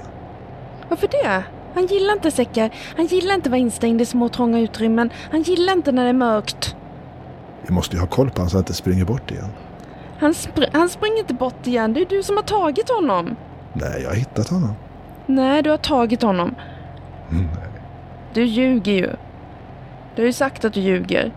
[0.89, 1.43] Varför det?
[1.75, 2.69] Han gillar inte säckar.
[2.97, 5.09] Han gillar inte att vara instängd i små trånga utrymmen.
[5.31, 6.75] Han gillar inte när det är mörkt.
[7.67, 9.49] Vi måste ju ha koll på honom så han inte springer bort igen.
[10.19, 11.93] Han, spr- han springer inte bort igen.
[11.93, 13.35] Det är du som har tagit honom.
[13.73, 14.73] Nej, jag har hittat honom.
[15.25, 16.55] Nej, du har tagit honom.
[18.33, 19.09] Du ljuger ju.
[20.15, 21.31] Du har ju sagt att du ljuger.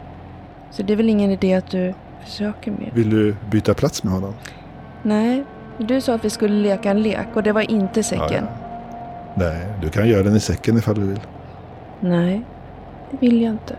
[0.71, 2.91] Så det är väl ingen idé att du försöker mer.
[2.95, 4.35] Vill du byta plats med honom?
[5.03, 5.45] Nej,
[5.79, 8.45] du sa att vi skulle leka en lek och det var inte säcken.
[8.45, 8.51] Ja,
[9.35, 9.35] ja.
[9.35, 11.21] Nej, du kan göra den i säcken ifall du vill.
[12.01, 12.43] Nej,
[13.11, 13.77] det vill jag inte.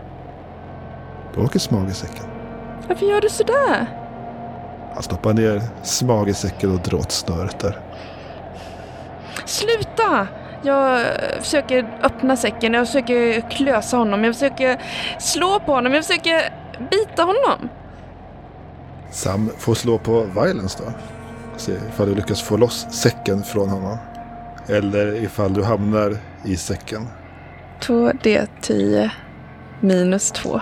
[1.34, 2.26] Då åker smag i säcken.
[2.88, 3.86] Varför gör du sådär?
[4.94, 7.78] Han stoppar ner smag i säcken och drar åt snöret där.
[9.44, 10.28] Sluta!
[10.62, 11.06] Jag
[11.40, 14.82] försöker öppna säcken, jag försöker klösa honom, jag försöker
[15.18, 16.52] slå på honom, jag försöker
[16.90, 17.68] bita honom.
[19.10, 20.92] Sam får slå på violence då.
[21.56, 23.98] Se ifall du lyckas få loss säcken från honom.
[24.68, 27.08] Eller ifall du hamnar i säcken.
[27.80, 29.10] 2D10
[29.80, 30.60] minus 2.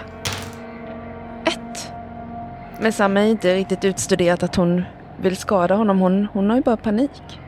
[1.45, 1.59] 1.
[2.81, 4.85] Men Sam är inte riktigt utstuderat att hon
[5.23, 6.01] vill skada honom.
[6.01, 7.41] Hon, hon har ju bara panik.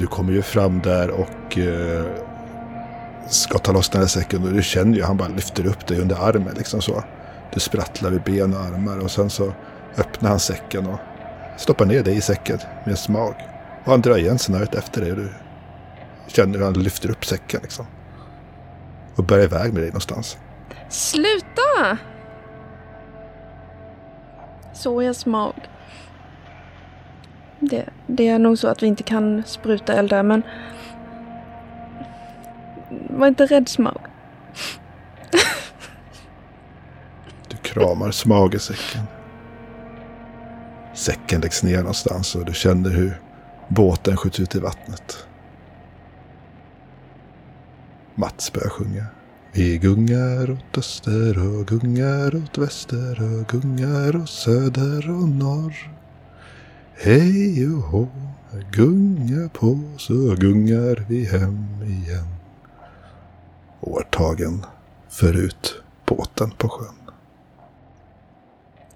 [0.00, 2.04] Du kommer ju fram där och eh,
[3.28, 4.42] ska ta loss den här säcken.
[4.42, 7.04] Och du känner ju han bara lyfter upp dig under armen liksom så.
[7.54, 9.52] Du sprattlar vid ben och armar och sen så
[9.96, 10.98] öppnar han säcken och
[11.56, 13.34] stoppar ner dig i säcken med en smag.
[13.84, 15.28] Och han drar igen snöret efter dig och du
[16.26, 17.86] känner hur han lyfter upp säcken liksom.
[19.16, 20.38] Och bär iväg med dig någonstans.
[20.88, 21.98] Sluta!
[24.74, 25.54] Så jag Smaug.
[27.60, 30.42] Det, det är nog så att vi inte kan spruta eldar, men...
[33.08, 34.00] Var inte rädd Smaug.
[37.48, 39.02] Du kramar Smaug i säcken.
[40.94, 43.20] Säcken läggs ner någonstans och du känner hur
[43.68, 45.26] båten skjuts ut i vattnet.
[48.14, 49.04] Mats börjar sjunga.
[49.52, 55.99] Vi gungar åt öster och gungar åt väster och gungar åt söder och norr.
[57.02, 58.08] Hej och hå,
[58.72, 62.26] gunga på så gungar vi hem igen.
[63.80, 64.64] Årtagen
[65.08, 66.94] för ut båten på sjön.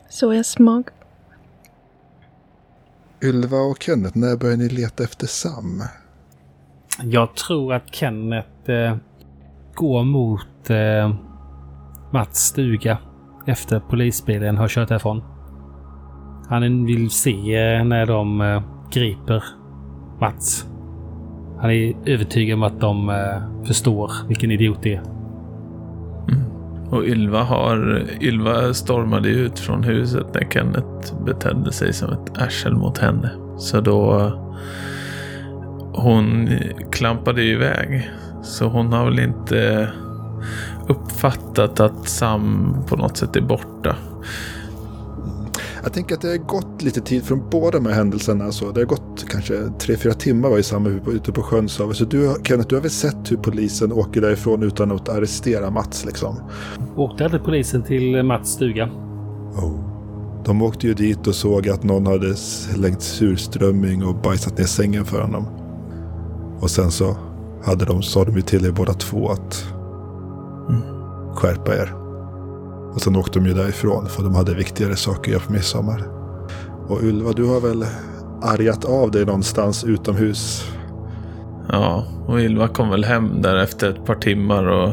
[0.08, 0.86] Så är Smaug.
[3.22, 5.82] Ylva och Kenneth, när börjar ni leta efter Sam?
[7.02, 8.96] Jag tror att Kenneth eh,
[9.74, 11.14] går mot eh,
[12.12, 12.98] Mats stuga
[13.46, 15.33] efter polisbilen har kört härifrån.
[16.48, 19.44] Han vill se eh, när de eh, griper
[20.20, 20.66] Mats.
[21.60, 25.02] Han är övertygad om att de eh, förstår vilken idiot det är.
[26.28, 26.44] Mm.
[26.90, 28.02] Och Ylva har...
[28.20, 33.30] Ylva stormade ut från huset när Kenneth betedde sig som ett arsel mot henne.
[33.58, 34.30] Så då...
[35.96, 36.48] Hon
[36.90, 38.10] klampade ju iväg.
[38.42, 39.88] Så hon har väl inte
[40.88, 43.96] uppfattat att Sam på något sätt är borta.
[45.84, 48.52] Jag tänker att det har gått lite tid från båda de här händelserna.
[48.52, 51.68] Så det har gått kanske tre, fyra timmar var i samma ute på sjön.
[51.68, 55.70] Så så du, Kenneth, du har väl sett hur polisen åker därifrån utan att arrestera
[55.70, 56.36] Mats liksom?
[56.96, 58.84] Åkte aldrig polisen till Mats stuga?
[59.56, 59.80] Oh.
[60.44, 65.04] De åkte ju dit och såg att någon hade slängt surströmming och bajsat ner sängen
[65.04, 65.46] för honom.
[66.60, 67.16] Och sen så
[67.64, 69.64] hade de, sa de ju till er båda två att
[71.34, 72.03] skärpa er.
[72.94, 76.04] Och sen åkte de ju därifrån för de hade viktigare saker att göra på midsommar.
[76.88, 77.84] Och Ylva, du har väl
[78.42, 80.70] argat av dig någonstans utomhus?
[81.68, 84.92] Ja, och Ylva kom väl hem där efter ett par timmar och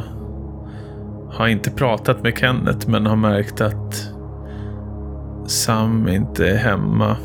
[1.32, 4.12] har inte pratat med Kenneth men har märkt att
[5.46, 7.18] Sam inte är hemma.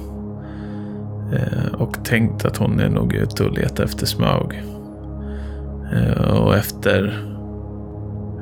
[1.33, 4.63] Eh, och tänkt att hon är nog ute och letar efter Smaug.
[5.93, 7.27] Eh, och efter,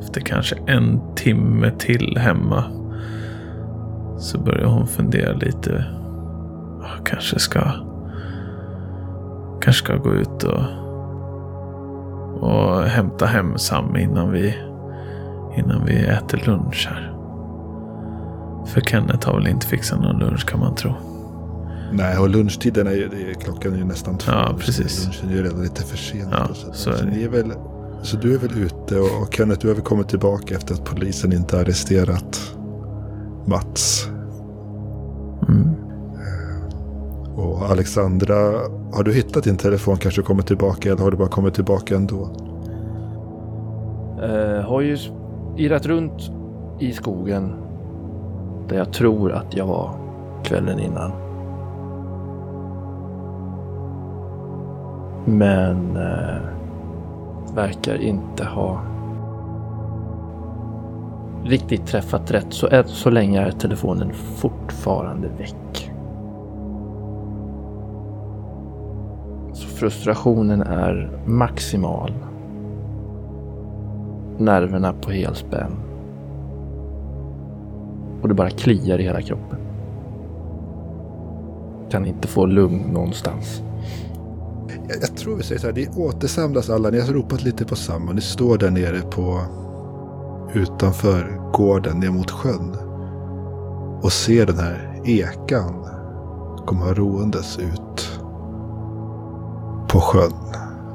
[0.05, 2.65] efter kanske en timme till hemma
[4.19, 5.85] så börjar hon fundera lite.
[7.05, 7.61] Kanske ska
[9.61, 10.65] kanske ska gå ut och,
[12.41, 14.55] och hämta hem Sam innan vi,
[15.57, 17.11] innan vi äter lunch här.
[18.67, 20.93] För Kenneth har väl inte fixat någon lunch kan man tro.
[21.93, 24.33] Nej, och lunchtiden är ju, är, klockan är ju nästan två.
[24.33, 25.05] Ja, precis.
[25.05, 26.47] Lunchen är ju redan lite försenad.
[26.49, 27.11] Ja, så, så är det.
[27.11, 27.53] ni är väl,
[28.05, 30.85] så du är väl ute och, och Kenneth, du har väl kommit tillbaka efter att
[30.85, 32.57] polisen inte arresterat
[33.45, 34.09] Mats.
[35.49, 35.75] Mm.
[37.37, 38.35] Och Alexandra,
[38.93, 42.31] har du hittat din telefon kanske kommit tillbaka eller har du bara kommit tillbaka ändå?
[44.23, 44.99] Eh, har ju
[45.57, 46.31] irrat runt
[46.81, 47.55] i skogen
[48.69, 49.97] där jag tror att jag var
[50.45, 51.13] kvällen innan.
[55.27, 56.54] Men eh,
[57.55, 58.81] verkar inte ha
[61.45, 62.53] riktigt träffat rätt.
[62.53, 65.91] Så än så länge är telefonen fortfarande väck.
[69.53, 72.13] Så frustrationen är maximal
[74.39, 75.73] nerverna på helspänn.
[78.23, 79.59] Och det bara kliar i hela kroppen.
[81.91, 83.63] Kan inte få lugn någonstans.
[84.69, 87.77] Jag, jag tror vi säger så här, ni återsamlas alla, ni har ropat lite på
[87.77, 88.13] samma.
[88.13, 89.41] Ni står där nere på
[90.55, 92.77] utanför gården ner mot sjön.
[94.03, 95.87] Och ser den här ekan
[96.67, 98.21] komma roendes ut
[99.89, 100.33] på sjön.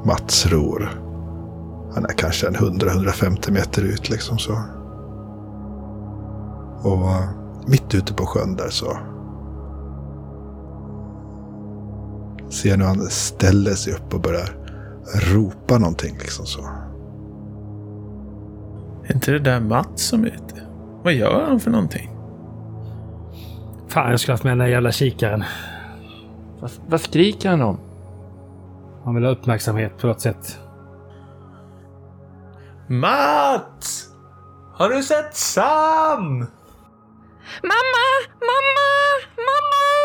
[0.04, 0.90] Mats ror.
[1.94, 4.52] Han är kanske en 100-150 meter ut liksom så.
[6.82, 7.08] Och
[7.66, 8.98] mitt ute på sjön där så
[12.50, 14.48] Ser nu han ställer sig upp och börjar
[15.34, 16.60] ropa någonting liksom så.
[19.04, 20.66] Är inte det där Mats som är ute?
[21.02, 22.10] Vad gör han för någonting?
[23.88, 25.44] Fan, jag skulle haft med den där jävla kikaren.
[26.60, 27.80] Vad, vad skriker han om?
[29.04, 30.58] Han vill ha uppmärksamhet på något sätt.
[32.88, 34.08] Mats!
[34.72, 36.38] Har du sett Sam?
[37.62, 38.06] Mamma!
[38.40, 38.90] Mamma!
[39.36, 39.99] Mamma!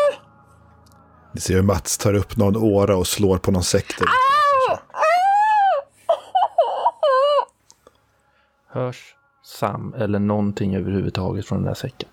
[1.36, 4.08] Ni ser hur Mats tar upp någon åra och slår på någon sektor.
[8.68, 12.08] Hörs Sam eller någonting överhuvudtaget från den där säcken?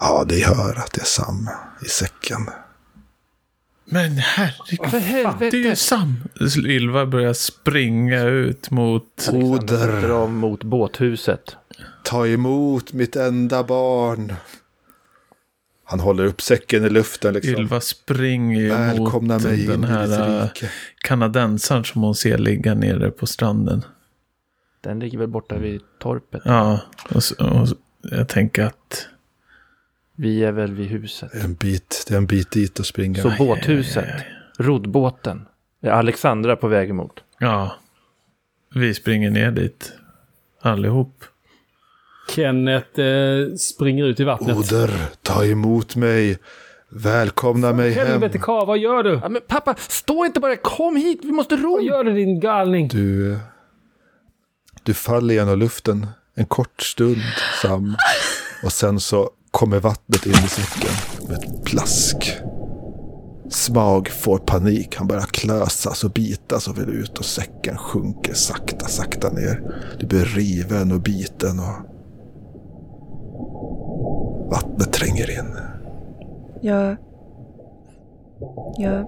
[0.00, 1.48] Ja, det hör att det är Sam
[1.84, 2.50] i säcken.
[3.84, 4.90] Men herregud.
[4.90, 5.76] För Det är ju!
[5.76, 6.14] Sam.
[6.56, 9.28] Ylva börjar springa ut mot...
[9.32, 10.26] Oder.
[10.26, 11.56] mot båthuset.
[12.02, 14.34] Ta emot mitt enda barn.
[15.84, 17.54] Han håller upp säcken i luften liksom.
[17.54, 20.68] Ylva springer Välkomna mot mig den här äh,
[20.98, 23.84] kanadensaren som hon ser ligga nere på stranden.
[24.80, 26.42] Den ligger väl borta vid torpet.
[26.44, 27.68] Ja, och, och
[28.02, 29.06] jag tänker att...
[30.16, 31.32] Vi är väl vid huset.
[31.32, 33.22] Det är en bit, det är en bit dit att springa.
[33.22, 34.08] Så båthuset,
[34.58, 35.46] roddbåten,
[35.80, 37.24] är Alexandra på väg emot.
[37.38, 37.76] Ja,
[38.74, 39.92] vi springer ner dit
[40.60, 41.24] allihop.
[42.34, 44.56] Kenneth eh, springer ut i vattnet.
[44.56, 44.90] Oder,
[45.22, 46.38] ta emot mig.
[46.88, 48.06] Välkomna mig hem.
[48.06, 49.20] Helvete karl, vad gör du?
[49.22, 51.72] Ja, men pappa, stå inte bara, kom hit, vi måste ro!
[51.72, 52.88] Vad gör du din galning?
[52.88, 53.38] Du,
[54.82, 57.22] du faller genom luften en kort stund,
[57.62, 57.96] Sam.
[58.64, 60.90] Och sen så kommer vattnet in i säcken
[61.28, 62.32] med ett plask.
[63.50, 64.96] Smag får panik.
[64.96, 69.62] Han börjar klösas och bitas och vill ut och säcken sjunker sakta, sakta ner.
[69.98, 71.93] Du blir riven och biten och
[74.54, 75.56] vattnet tränger in.
[76.60, 76.96] Jag...
[78.78, 79.06] Jag...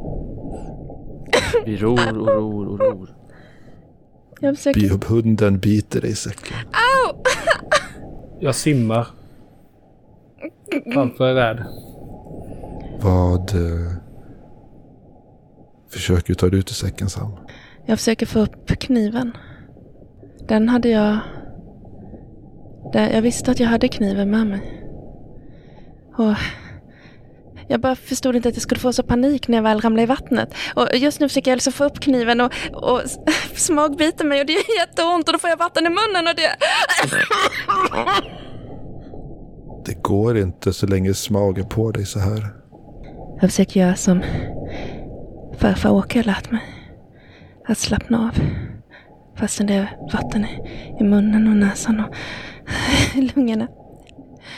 [1.65, 3.09] Vi ror och ror och ror.
[4.41, 4.81] Jag försöker...
[4.81, 6.57] Biohunden biter dig i säcken.
[8.41, 9.07] Jag simmar.
[10.93, 11.65] Framför värld.
[13.01, 13.93] Vad eh,
[15.89, 17.37] försöker du ta dig ut ur säcken, Sam?
[17.87, 19.33] Jag försöker få upp kniven.
[20.49, 21.19] Den hade jag...
[22.93, 24.86] Jag visste att jag hade kniven med mig.
[26.17, 26.35] Och
[27.69, 30.07] jag bara förstod inte att jag skulle få så panik när jag väl ramlade i
[30.07, 30.55] vattnet.
[30.75, 33.03] Och just nu försöker jag alltså få upp kniven och, och
[33.55, 36.57] smagbiter mig och det gör jätteont och då får jag vatten i munnen och det...
[39.87, 42.47] Det går inte så länge smagen på dig så här.
[43.41, 44.23] Jag försöker göra som
[45.59, 46.61] farfar Åke har lärt mig.
[47.69, 48.41] Att slappna av.
[49.37, 50.47] Fastän det är vatten
[51.01, 52.15] i, munnen och näsan och
[53.35, 53.69] lungorna.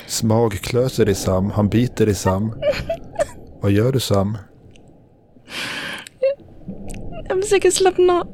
[0.08, 1.50] Smag klöser dig, Sam.
[1.50, 2.52] Han biter dig, Sam.
[3.60, 4.38] Vad gör du, Sam?
[7.28, 8.28] Jag försöker slappna av.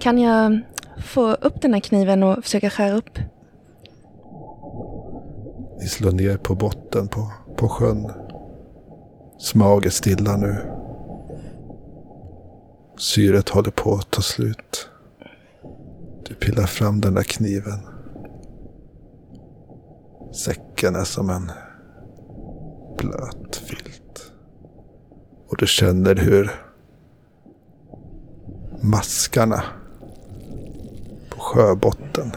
[0.00, 0.60] Kan jag
[1.04, 3.18] få upp den här kniven och försöka skära upp?
[5.80, 8.12] Ni slår ner på botten på, på sjön.
[9.38, 10.56] Smag är stilla nu.
[12.98, 14.89] Syret håller på att ta slut.
[16.30, 17.78] Du pillar fram den där kniven.
[20.44, 21.50] Säcken är som en
[22.98, 24.32] blöt filt.
[25.48, 26.50] Och du känner hur
[28.82, 29.62] maskarna
[31.30, 32.32] på sjöbotten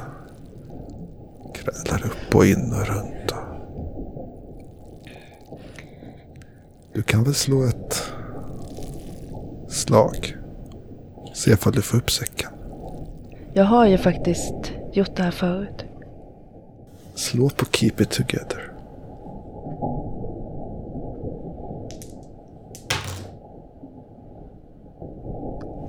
[1.53, 3.33] krälar upp och in och runt.
[6.93, 8.11] Du kan väl slå ett
[9.69, 10.37] slag.
[11.33, 12.62] Se ifall du får upp säcken.
[13.55, 15.85] Jag har ju faktiskt gjort det här förut.
[17.15, 18.71] Slå på Keep It Together.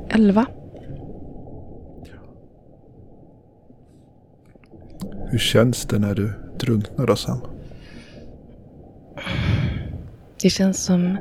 [0.08, 0.46] Elva.
[5.26, 7.40] Hur känns det när du drunknar då Sam?
[10.42, 11.18] Det känns som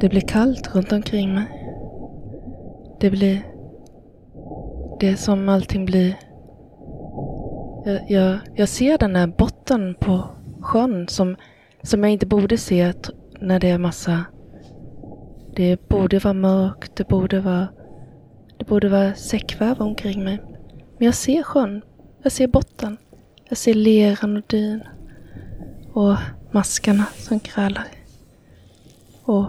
[0.00, 1.46] det blir kallt runt omkring mig.
[3.00, 3.51] Det blir...
[5.02, 6.18] Det är som allting blir...
[7.84, 10.24] Jag, jag, jag ser den här botten på
[10.60, 11.36] sjön som,
[11.82, 12.92] som jag inte borde se
[13.40, 14.24] när det är massa...
[15.56, 17.68] Det borde vara mörkt, det borde vara...
[18.58, 20.38] Det borde vara säckväv omkring mig.
[20.98, 21.82] Men jag ser sjön.
[22.22, 22.96] Jag ser botten.
[23.48, 24.82] Jag ser leran och dyn.
[25.92, 26.16] Och
[26.50, 27.86] maskarna som krälar.
[29.24, 29.46] Och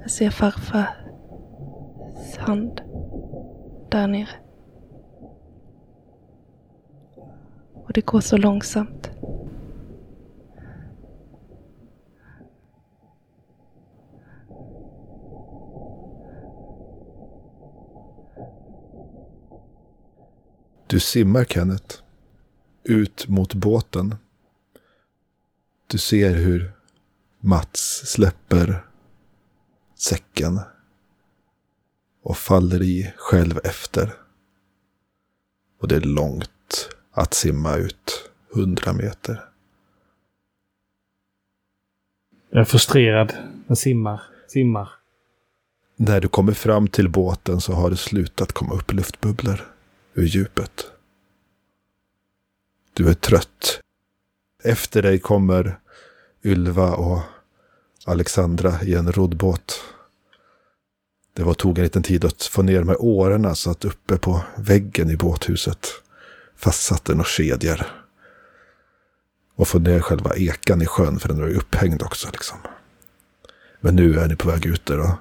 [0.00, 0.86] jag ser farfars
[2.38, 2.80] hand
[3.90, 4.43] där nere.
[7.84, 9.10] och det går så långsamt.
[20.86, 21.96] Du simmar, Kenneth,
[22.84, 24.14] ut mot båten.
[25.86, 26.72] Du ser hur
[27.40, 28.86] Mats släpper
[29.94, 30.60] säcken
[32.22, 34.14] och faller i själv efter.
[35.80, 39.44] Och det är långt att simma ut hundra meter.
[42.50, 43.34] Jag är frustrerad.
[43.66, 44.88] Jag simmar, simmar.
[45.96, 49.72] När du kommer fram till båten så har det slutat komma upp luftbubblor
[50.14, 50.86] ur djupet.
[52.92, 53.80] Du är trött.
[54.64, 55.78] Efter dig kommer
[56.44, 57.20] Ylva och
[58.04, 59.84] Alexandra i en roddbåt.
[61.32, 64.16] Det var, tog en liten tid att få ner de här årorna så att uppe
[64.16, 65.88] på väggen i båthuset
[66.56, 67.80] fastsatte några kedjor.
[69.56, 72.28] Och få ner själva ekan i sjön för den var ju upphängd också.
[72.32, 72.58] Liksom.
[73.80, 75.00] Men nu är ni på väg ut där.
[75.00, 75.16] Och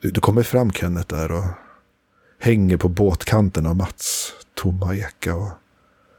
[0.00, 1.44] du, kommer fram Kenneth där och
[2.38, 5.34] hänger på båtkanten av Mats tomma eka.
[5.36, 5.50] Och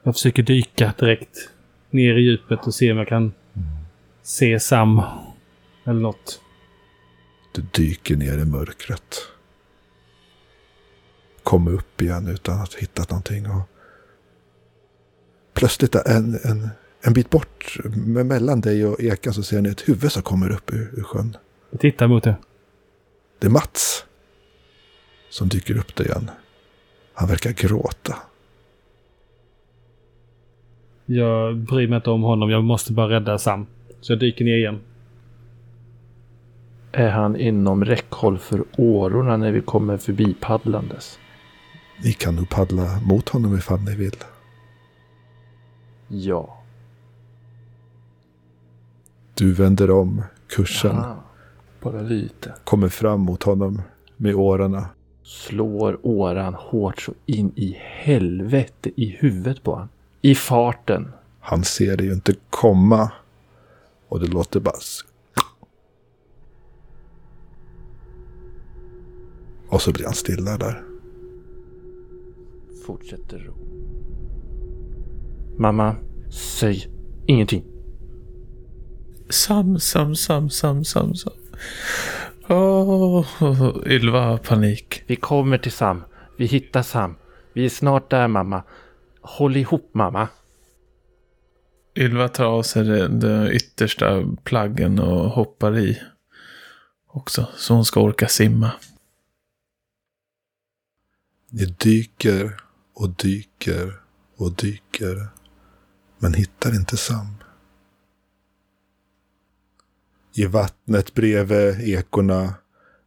[0.03, 1.49] Jag försöker dyka direkt
[1.89, 3.33] ner i djupet och se om jag kan
[4.23, 5.01] se Sam.
[5.85, 6.41] Eller något.
[7.53, 9.15] du dyker ner i mörkret.
[11.43, 13.49] Kommer upp igen utan att ha hittat någonting.
[13.49, 13.61] Och
[15.53, 16.69] plötsligt en, en,
[17.01, 20.73] en bit bort mellan dig och ekan så ser ni ett huvud som kommer upp
[20.73, 21.37] ur, ur sjön.
[21.71, 22.35] Jag tittar mot det.
[23.39, 24.05] Det är Mats.
[25.29, 26.29] Som dyker upp där igen.
[27.13, 28.15] Han verkar gråta.
[31.05, 32.49] Jag bryr mig inte om honom.
[32.49, 33.65] Jag måste bara rädda Sam.
[34.01, 34.79] Så jag dyker ner igen.
[36.91, 41.19] Är han inom räckhåll för årorna när vi kommer förbi paddlandes?
[42.03, 44.15] Ni kan nog paddla mot honom ifall ni vill.
[46.13, 46.57] Ja.
[49.33, 50.97] Du vänder om kursen.
[50.97, 51.15] Ah,
[51.81, 52.53] bara lite.
[52.63, 53.81] Kommer fram mot honom
[54.17, 54.89] med årarna.
[55.23, 59.89] Slår åran hårt så in i helvete i huvudet på han.
[60.21, 61.11] I farten.
[61.39, 63.11] Han ser det ju inte komma.
[64.07, 64.75] Och det låter bara...
[69.69, 70.83] Och så blir han stilla där.
[72.85, 73.53] Fortsätter ro.
[75.61, 75.95] Mamma,
[76.31, 76.87] säg
[77.27, 77.63] ingenting.
[79.29, 81.33] Sam, Sam, Sam, Sam, Sam, Sam.
[82.49, 83.25] Åh,
[83.85, 85.03] Ylva har panik.
[85.07, 86.03] Vi kommer till Sam.
[86.37, 87.15] Vi hittar Sam.
[87.53, 88.63] Vi är snart där mamma.
[89.21, 90.27] Håll ihop mamma.
[91.95, 96.01] Ylva tar av sig de, de yttersta plaggen och hoppar i.
[97.07, 98.71] Också, så hon ska orka simma.
[101.49, 102.61] Ni dyker
[102.93, 103.93] och dyker
[104.35, 105.40] och dyker.
[106.21, 107.27] Men hittar inte Sam.
[110.33, 112.53] I vattnet bredvid ekorna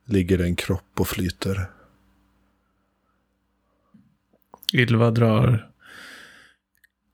[0.05, 1.71] ligger en kropp och flyter.
[4.73, 5.71] Ylva drar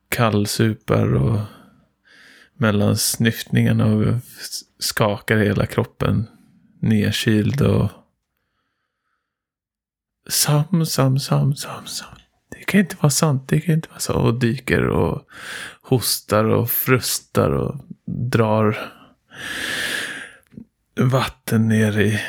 [0.09, 1.41] kallsupar och
[2.55, 4.15] mellan snyftningarna och
[4.79, 6.27] skakar hela kroppen
[6.81, 7.91] nedkyld och
[10.29, 12.20] Sam, Sam, Sam, Sam, Sam.
[12.61, 14.15] Det kan inte vara sant, det kan inte vara så.
[14.15, 15.29] Och dyker och
[15.83, 18.93] hostar och frustar och drar
[21.01, 22.21] vatten ner i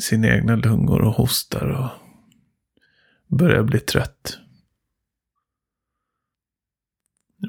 [0.00, 1.88] sina egna lungor och hostar och
[3.36, 4.38] börjar bli trött.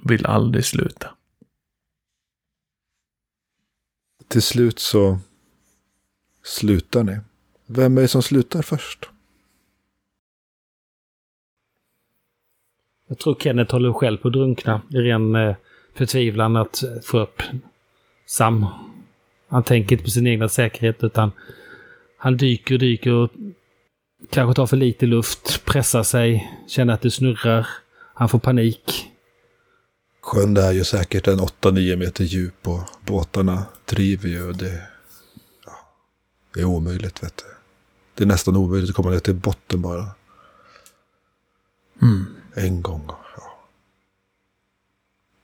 [0.04, 1.16] Vill aldrig sluta.
[4.28, 5.20] Till slut så
[6.44, 7.20] slutar ni.
[7.66, 9.10] Vem är det som slutar först?
[13.08, 15.56] Jag tror Kenneth håller själv på att drunkna i ren eh,
[15.96, 17.42] förtvivlan att få upp
[18.26, 18.66] Sam.
[19.48, 21.32] Han tänker inte på sin egna säkerhet utan
[22.18, 23.30] han dyker och dyker och
[24.30, 27.68] kanske tar för lite luft, pressar sig, känner att det snurrar.
[28.14, 29.10] Han får panik.
[30.22, 34.52] Sjön är ju säkert en 8-9 meter djup och båtarna driver ju.
[34.52, 34.82] Det,
[35.66, 35.72] ja,
[36.54, 37.44] det är omöjligt vet du.
[38.14, 40.06] Det är nästan omöjligt att komma ner till botten bara.
[42.02, 42.37] Mm.
[42.58, 43.06] En gång.
[43.08, 43.60] Ja.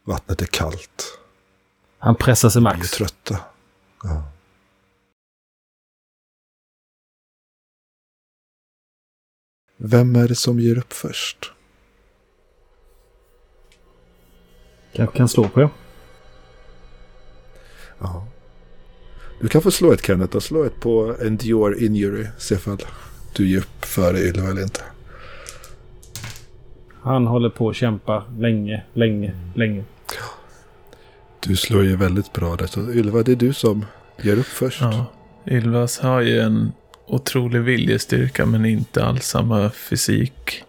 [0.04, 1.20] Vattnet är kallt.
[1.98, 2.92] Han pressar sig Vi är max.
[2.92, 3.40] trötta.
[4.04, 4.24] Ja.
[9.78, 11.52] Vem är det som ger upp först?
[14.94, 15.70] Kanske kan slå på det.
[18.00, 18.28] Ja.
[19.42, 22.28] Du kan få slå ett Kenneth och slå ett på Endure Injury.
[22.38, 22.78] Se ifall
[23.36, 24.82] du ger upp före Ylva eller inte.
[27.04, 29.84] Han håller på att kämpa länge, länge, länge.
[31.40, 32.68] Du slår ju väldigt bra där.
[32.68, 33.86] Så Ylva, det är du som
[34.22, 34.82] ger upp först.
[34.82, 35.06] Ja.
[35.48, 36.72] Ylvas har ju en
[37.08, 40.64] otrolig viljestyrka men inte alls samma fysik.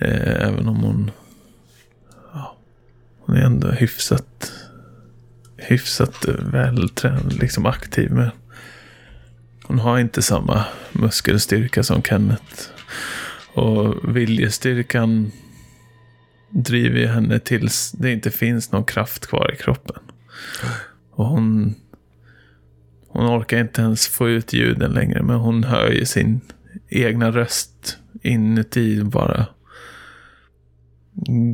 [0.00, 1.10] Eh, även om hon,
[2.32, 2.56] ja,
[3.20, 4.52] hon är ändå hyfsat,
[5.56, 8.10] hyfsat vältränad, liksom aktiv.
[8.10, 8.30] Men
[9.62, 12.71] hon har inte samma muskelstyrka som Kenneth.
[13.54, 15.32] Och viljestyrkan
[16.50, 20.02] driver henne tills det inte finns någon kraft kvar i kroppen.
[21.10, 21.74] Och hon,
[23.08, 26.40] hon orkar inte ens få ut ljuden längre, men hon hör ju sin
[26.88, 29.46] egna röst inuti bara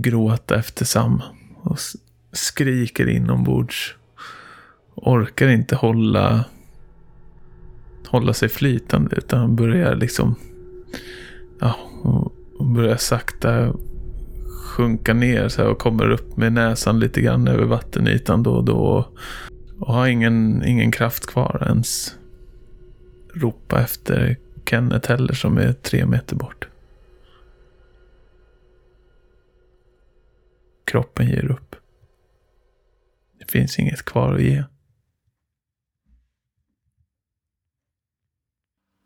[0.03, 1.23] gråta efter Sam.
[1.63, 1.79] Och
[2.33, 3.95] skriker inombords.
[4.95, 6.45] Orkar inte hålla,
[8.07, 10.35] hålla sig flytande, utan börjar liksom,
[11.61, 11.88] ja,
[12.59, 13.73] hon börjar sakta
[14.79, 18.65] sjunka ner så här och kommer upp med näsan lite grann över vattenytan då och
[18.65, 19.13] då.
[19.79, 22.19] Och har ingen, ingen kraft kvar ens
[23.35, 24.37] ropa efter
[24.67, 26.69] Kenneth heller som är tre meter bort.
[30.85, 31.77] Kroppen ger upp.
[33.39, 34.65] Det finns inget kvar att ge.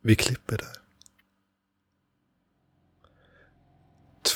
[0.03, 0.82] Vi klipper där.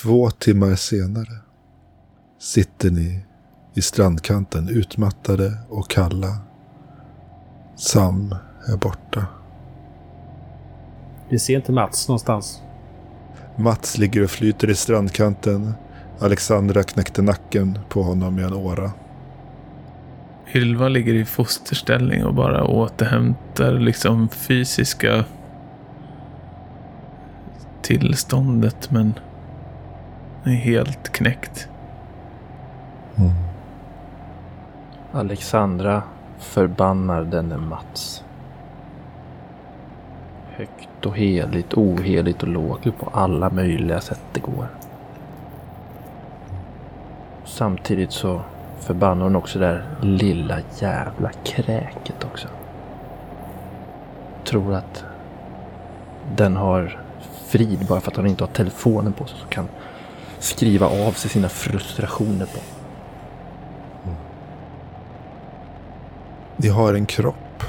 [0.07, 1.37] Två timmar senare
[2.39, 3.25] sitter ni
[3.75, 6.39] i strandkanten utmattade och kalla.
[7.77, 8.35] Sam
[8.69, 9.27] är borta.
[11.29, 12.63] Vi ser inte Mats någonstans.
[13.57, 15.73] Mats ligger och flyter i strandkanten.
[16.19, 18.93] Alexandra knäckte nacken på honom med en åra.
[20.55, 25.25] Ylva ligger i fosterställning och bara återhämtar liksom fysiska
[27.83, 29.15] tillståndet men
[30.51, 31.69] är helt knäckt.
[35.13, 36.03] Alexandra
[36.39, 38.25] förbannar denne Mats.
[40.51, 44.69] Högt och heligt, oheligt och lågt på alla möjliga sätt det går.
[47.45, 48.41] Samtidigt så
[48.81, 52.49] förbannar hon också det där lilla jävla kräket också.
[54.45, 55.05] Tror att
[56.37, 57.01] den har
[57.47, 59.69] frid bara för att han inte har telefonen på sig så kan
[60.39, 62.61] skriva av sig sina frustrationer på.
[66.57, 67.63] Ni har en kropp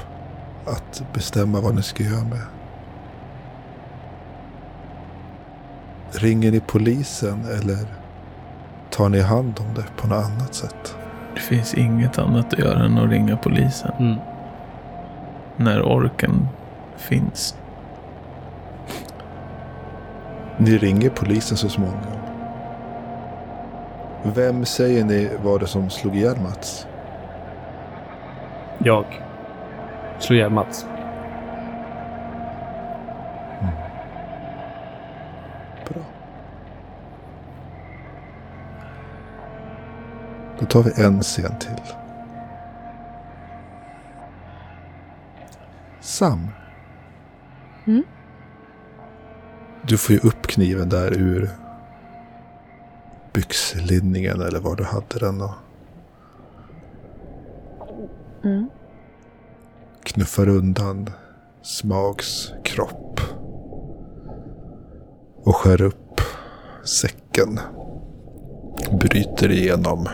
[0.66, 2.42] att bestämma vad ni ska göra med.
[6.10, 7.86] Ringer ni polisen eller
[8.90, 10.96] tar ni hand om det på något annat sätt?
[11.34, 13.92] Det finns inget annat att göra än att ringa polisen.
[13.98, 14.18] Mm.
[15.56, 16.48] När orken
[16.96, 17.56] finns.
[20.58, 22.27] Ni ringer polisen så småningom.
[24.22, 26.86] Vem säger ni var det som slog ihjäl Mats?
[28.78, 29.04] Jag
[30.18, 30.86] slog ihjäl Mats.
[35.88, 36.02] Bra.
[40.58, 41.94] Då tar vi en scen till.
[46.00, 46.48] Sam.
[47.86, 48.02] Mm?
[49.82, 51.50] Du får ju upp kniven där ur
[53.32, 55.54] byxlinningen eller var du hade den och
[58.44, 58.70] Mm.
[60.02, 61.10] knuffar undan
[61.62, 63.20] Smags kropp.
[65.42, 66.20] Och skär upp
[66.84, 67.60] säcken.
[69.00, 70.08] Bryter igenom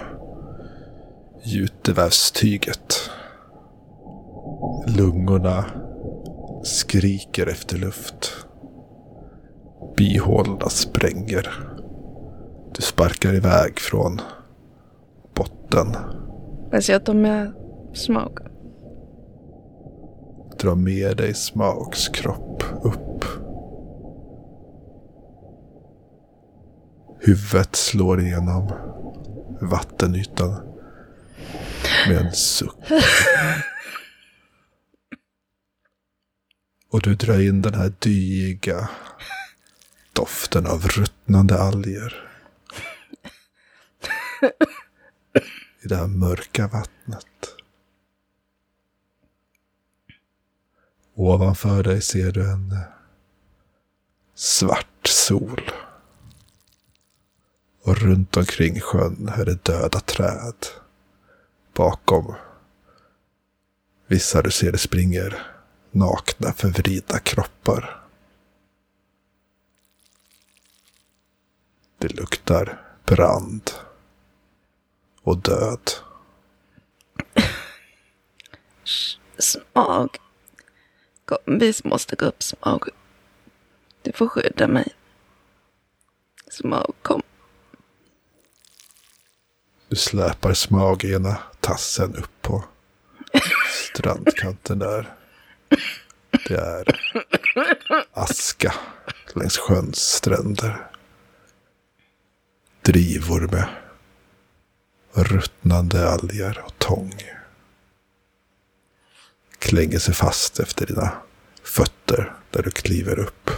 [1.43, 3.11] jutevävstyget.
[4.87, 5.65] Lungorna
[6.63, 8.47] skriker efter luft.
[9.97, 11.74] Bihålorna spränger.
[12.77, 14.21] Du sparkar iväg från
[15.35, 15.97] botten.
[16.71, 17.53] Jag ser att de är
[17.95, 18.39] smog.
[20.59, 23.25] Dra med dig Smaugs kropp upp.
[27.21, 28.73] Huvudet slår igenom
[29.61, 30.55] vattenytan
[32.09, 32.77] med en suck.
[36.91, 38.89] Och du drar in den här dyiga
[40.13, 42.24] doften av ruttnande alger.
[45.83, 47.55] I det här mörka vattnet.
[51.15, 52.77] Ovanför dig ser du en
[54.35, 55.71] svart sol.
[57.83, 60.67] Och runt omkring sjön är det döda träd.
[61.75, 62.35] Bakom
[64.07, 65.55] vissa du ser det springer
[65.91, 68.05] nakna förvridna kroppar.
[71.99, 73.71] Det luktar brand
[75.25, 75.91] och död.
[79.39, 80.19] Smag.
[81.25, 82.89] kompis måste gå upp Smag.
[84.03, 84.95] Du får skydda mig.
[86.51, 87.23] Smag, kom.
[89.89, 92.65] Du släpar Smag ena tassen upp på
[93.95, 95.15] strandkanten där.
[96.49, 96.85] Det är
[98.13, 98.75] aska
[99.35, 100.91] längs sjöns stränder.
[102.83, 103.69] Drivor med
[105.15, 107.13] ruttnande alger och tång.
[109.59, 111.13] Klänger sig fast efter dina
[111.63, 113.51] fötter där du kliver upp.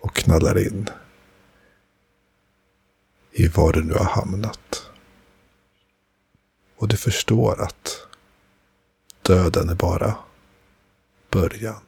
[0.00, 0.88] Och knallar in
[3.32, 4.90] i var du nu har hamnat.
[6.76, 8.06] Och du förstår att
[9.22, 10.16] döden är bara
[11.30, 11.80] början.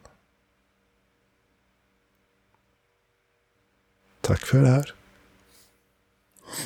[4.21, 4.98] Tack för det här.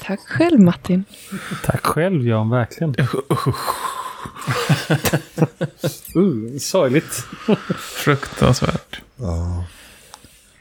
[0.03, 1.03] Tack själv Martin.
[1.65, 2.95] Tack själv Jan, verkligen.
[6.15, 7.25] uh, sorgligt.
[7.77, 9.01] Fruktansvärt.
[9.15, 9.65] Ja.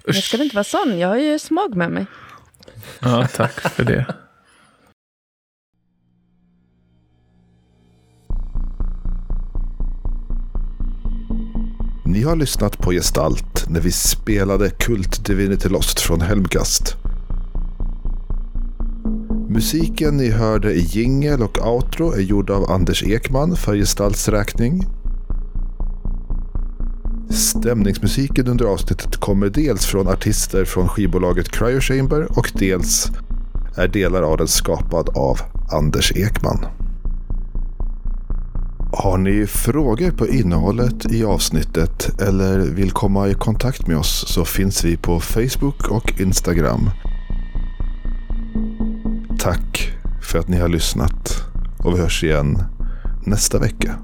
[0.04, 0.98] Jag ska inte vara sån.
[0.98, 2.06] Jag har ju Smag med mig.
[3.00, 4.06] Ja, tack för det.
[12.04, 17.01] Ni har lyssnat på Gestalt när vi spelade Kult Divinity Lost från Helmgast.
[19.52, 24.86] Musiken ni hörde i jingel och outro är gjord av Anders Ekman för gestaltsräkning.
[27.30, 33.10] Stämningsmusiken under avsnittet kommer dels från artister från skivbolaget Cryo Chamber och dels
[33.76, 35.40] är delar av den skapad av
[35.72, 36.66] Anders Ekman.
[38.92, 44.44] Har ni frågor på innehållet i avsnittet eller vill komma i kontakt med oss så
[44.44, 46.90] finns vi på Facebook och Instagram.
[49.42, 49.90] Tack
[50.22, 51.44] för att ni har lyssnat
[51.78, 52.58] och vi hörs igen
[53.26, 53.98] nästa vecka.